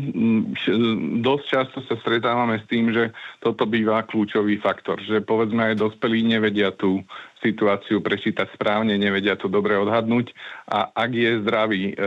Dosť 1.24 1.46
často 1.48 1.80
sa 1.88 1.96
stretávame 2.04 2.60
s 2.60 2.66
tým, 2.68 2.92
že 2.92 3.16
toto 3.40 3.64
býva 3.64 4.04
kľúčový 4.04 4.60
faktor, 4.60 5.00
že 5.00 5.24
povedzme 5.24 5.72
aj 5.74 5.80
dospelí 5.80 6.28
nevedia 6.28 6.76
tú 6.76 7.00
situáciu 7.40 8.02
prečítať 8.02 8.52
správne, 8.58 8.98
nevedia 8.98 9.38
to 9.38 9.48
dobre 9.48 9.78
odhadnúť 9.78 10.34
a 10.68 10.90
ak 10.90 11.12
je 11.14 11.32
zdravý 11.46 11.82
e, 11.94 12.04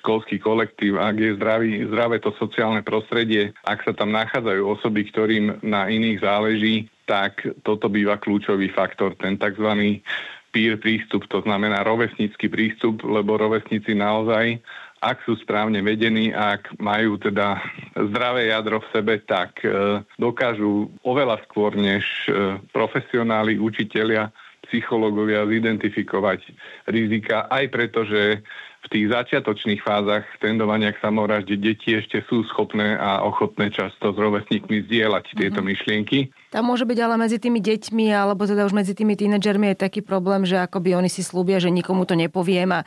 školský 0.00 0.38
kolektív, 0.38 1.00
ak 1.00 1.16
je 1.16 1.30
zdravý, 1.40 1.88
zdravé 1.88 2.16
to 2.20 2.36
sociálne 2.36 2.84
prostredie, 2.84 3.56
ak 3.64 3.80
sa 3.82 3.96
tam 3.96 4.12
nachádzajú 4.12 4.62
osoby, 4.62 5.08
ktorým 5.08 5.64
na 5.64 5.88
iných 5.88 6.20
záleží, 6.20 6.86
tak 7.08 7.44
toto 7.64 7.88
býva 7.88 8.20
kľúčový 8.20 8.68
faktor, 8.72 9.16
ten 9.16 9.40
tzv. 9.40 10.00
peer 10.52 10.76
prístup, 10.78 11.26
to 11.32 11.40
znamená 11.42 11.82
rovesnícky 11.82 12.46
prístup, 12.52 13.02
lebo 13.02 13.40
rovesníci 13.40 13.96
naozaj 13.96 14.60
ak 15.04 15.20
sú 15.28 15.36
správne 15.36 15.84
vedení, 15.84 16.32
ak 16.32 16.80
majú 16.80 17.20
teda 17.20 17.60
zdravé 17.92 18.48
jadro 18.48 18.80
v 18.80 18.90
sebe, 18.96 19.14
tak 19.20 19.60
e, 19.60 20.00
dokážu 20.16 20.88
oveľa 21.04 21.44
skôr 21.44 21.76
než 21.76 22.04
e, 22.24 22.56
profesionáli, 22.72 23.60
učitelia, 23.60 24.32
psychológovia 24.72 25.44
zidentifikovať 25.44 26.40
rizika, 26.88 27.44
aj 27.52 27.64
preto, 27.68 28.08
že 28.08 28.40
v 28.84 28.92
tých 28.92 29.06
začiatočných 29.16 29.80
fázach 29.80 30.28
tendovania 30.44 30.92
k 30.92 31.00
samovražde 31.00 31.56
deti 31.56 31.96
ešte 31.96 32.20
sú 32.28 32.44
schopné 32.52 33.00
a 33.00 33.24
ochotné 33.24 33.72
často 33.72 34.12
s 34.12 34.16
rovesníkmi 34.20 34.84
zdieľať 34.84 35.24
mm-hmm. 35.24 35.40
tieto 35.40 35.60
myšlienky. 35.64 36.18
Tam 36.52 36.68
môže 36.68 36.84
byť 36.84 36.98
ale 37.00 37.16
medzi 37.16 37.40
tými 37.40 37.64
deťmi 37.64 38.12
alebo 38.12 38.44
teda 38.44 38.68
už 38.68 38.76
medzi 38.76 38.92
tými 38.92 39.16
tínedžermi 39.16 39.72
je 39.72 39.88
taký 39.88 40.04
problém, 40.04 40.44
že 40.44 40.60
akoby 40.60 41.00
oni 41.00 41.08
si 41.08 41.24
slúbia, 41.24 41.56
že 41.56 41.72
nikomu 41.72 42.04
to 42.04 42.12
nepoviem 42.12 42.76
a 42.76 42.84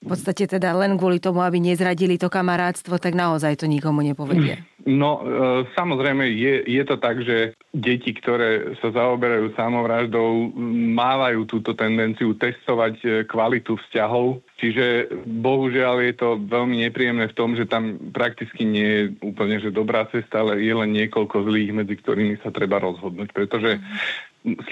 v 0.00 0.16
podstate 0.16 0.48
teda 0.48 0.72
len 0.72 0.96
kvôli 0.96 1.20
tomu, 1.20 1.44
aby 1.44 1.60
nezradili 1.60 2.16
to 2.16 2.32
kamarátstvo, 2.32 2.96
tak 2.96 3.12
naozaj 3.12 3.60
to 3.60 3.68
nikomu 3.68 4.00
nepovedie. 4.00 4.64
No, 4.88 5.20
e, 5.20 5.68
samozrejme, 5.76 6.24
je, 6.32 6.64
je 6.64 6.82
to 6.88 6.96
tak, 6.96 7.20
že 7.20 7.52
deti, 7.76 8.16
ktoré 8.16 8.80
sa 8.80 8.88
zaoberajú 8.96 9.52
samovraždou, 9.52 10.56
mávajú 10.96 11.44
túto 11.44 11.76
tendenciu 11.76 12.32
testovať 12.32 12.94
e, 13.04 13.08
kvalitu 13.28 13.76
vzťahov. 13.76 14.40
Čiže 14.56 15.12
bohužiaľ 15.28 16.00
je 16.00 16.14
to 16.16 16.28
veľmi 16.48 16.80
nepríjemné 16.88 17.28
v 17.28 17.36
tom, 17.36 17.52
že 17.52 17.68
tam 17.68 18.00
prakticky 18.16 18.64
nie 18.64 18.88
je 18.88 19.02
úplne 19.20 19.60
že 19.60 19.68
dobrá 19.68 20.08
cesta, 20.08 20.40
ale 20.40 20.64
je 20.64 20.72
len 20.72 20.96
niekoľko 20.96 21.44
zlých, 21.44 21.76
medzi 21.76 22.00
ktorými 22.00 22.40
sa 22.40 22.48
treba 22.48 22.80
rozhodnúť. 22.80 23.36
Pretože 23.36 23.76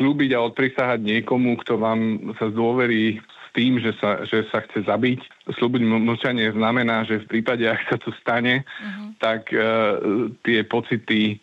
slúbiť 0.00 0.32
a 0.32 0.40
odprisahať 0.48 1.04
niekomu, 1.04 1.60
kto 1.60 1.76
vám 1.76 2.32
sa 2.40 2.48
zdôverí 2.48 3.20
tým, 3.58 3.82
že 3.82 3.90
sa, 3.98 4.22
že 4.22 4.46
sa 4.54 4.62
chce 4.62 4.86
zabiť. 4.86 5.18
Slúbiť 5.58 5.82
mlčanie 5.82 6.54
znamená, 6.54 7.02
že 7.02 7.26
v 7.26 7.26
prípade, 7.26 7.66
ak 7.66 7.90
sa 7.90 7.96
to 7.98 8.14
stane, 8.22 8.62
uh-huh. 8.62 9.18
tak 9.18 9.50
uh, 9.50 10.30
tie 10.46 10.62
pocity 10.62 11.42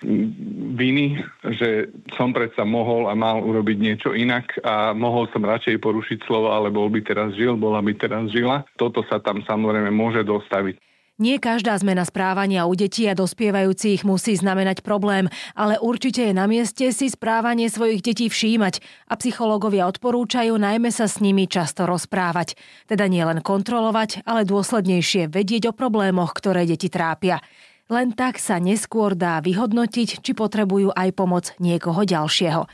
viny, 0.80 1.20
že 1.60 1.92
som 2.16 2.32
predsa 2.32 2.64
mohol 2.64 3.12
a 3.12 3.14
mal 3.20 3.44
urobiť 3.44 3.78
niečo 3.84 4.10
inak 4.16 4.56
a 4.64 4.96
mohol 4.96 5.28
som 5.36 5.44
radšej 5.44 5.84
porušiť 5.84 6.24
slovo, 6.24 6.56
ale 6.56 6.72
bol 6.72 6.88
by 6.88 7.04
teraz 7.04 7.36
žil, 7.36 7.60
bola 7.60 7.84
by 7.84 7.92
teraz 8.00 8.32
žila. 8.32 8.64
Toto 8.80 9.04
sa 9.12 9.20
tam 9.20 9.44
samozrejme 9.44 9.92
môže 9.92 10.24
dostaviť. 10.24 10.80
Nie 11.16 11.40
každá 11.40 11.80
zmena 11.80 12.04
správania 12.04 12.68
u 12.68 12.76
detí 12.76 13.08
a 13.08 13.16
dospievajúcich 13.16 14.04
musí 14.04 14.36
znamenať 14.36 14.84
problém, 14.84 15.32
ale 15.56 15.80
určite 15.80 16.28
je 16.28 16.36
na 16.36 16.44
mieste 16.44 16.92
si 16.92 17.08
správanie 17.08 17.72
svojich 17.72 18.04
detí 18.04 18.28
všímať 18.28 18.84
a 19.08 19.16
psychológovia 19.16 19.88
odporúčajú 19.88 20.60
najmä 20.60 20.92
sa 20.92 21.08
s 21.08 21.24
nimi 21.24 21.48
často 21.48 21.88
rozprávať. 21.88 22.60
Teda 22.92 23.08
nie 23.08 23.24
len 23.24 23.40
kontrolovať, 23.40 24.28
ale 24.28 24.44
dôslednejšie 24.44 25.32
vedieť 25.32 25.72
o 25.72 25.78
problémoch, 25.78 26.36
ktoré 26.36 26.68
deti 26.68 26.92
trápia. 26.92 27.40
Len 27.88 28.12
tak 28.12 28.36
sa 28.36 28.60
neskôr 28.60 29.16
dá 29.16 29.40
vyhodnotiť, 29.40 30.20
či 30.20 30.32
potrebujú 30.36 30.92
aj 30.92 31.16
pomoc 31.16 31.56
niekoho 31.64 32.04
ďalšieho. 32.04 32.68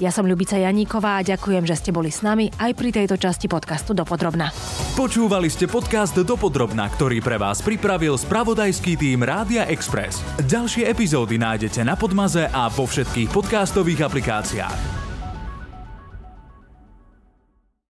Ja 0.00 0.08
som 0.08 0.24
Ľubica 0.24 0.56
Janíková 0.56 1.20
a 1.20 1.26
ďakujem, 1.26 1.68
že 1.68 1.76
ste 1.76 1.92
boli 1.92 2.08
s 2.08 2.24
nami 2.24 2.48
aj 2.56 2.72
pri 2.72 2.88
tejto 2.88 3.20
časti 3.20 3.52
podcastu 3.52 3.92
Dopodrobna. 3.92 4.48
Počúvali 4.96 5.52
ste 5.52 5.68
podcast 5.68 6.16
Dopodrobna, 6.16 6.88
ktorý 6.88 7.20
pre 7.20 7.36
vás 7.36 7.60
pripravil 7.60 8.16
spravodajský 8.16 8.96
tým 8.96 9.20
Rádia 9.20 9.68
Express. 9.68 10.24
Ďalšie 10.48 10.88
epizódy 10.88 11.36
nájdete 11.36 11.84
na 11.84 12.00
Podmaze 12.00 12.48
a 12.48 12.72
vo 12.72 12.88
všetkých 12.88 13.28
podcastových 13.28 14.08
aplikáciách. 14.08 15.09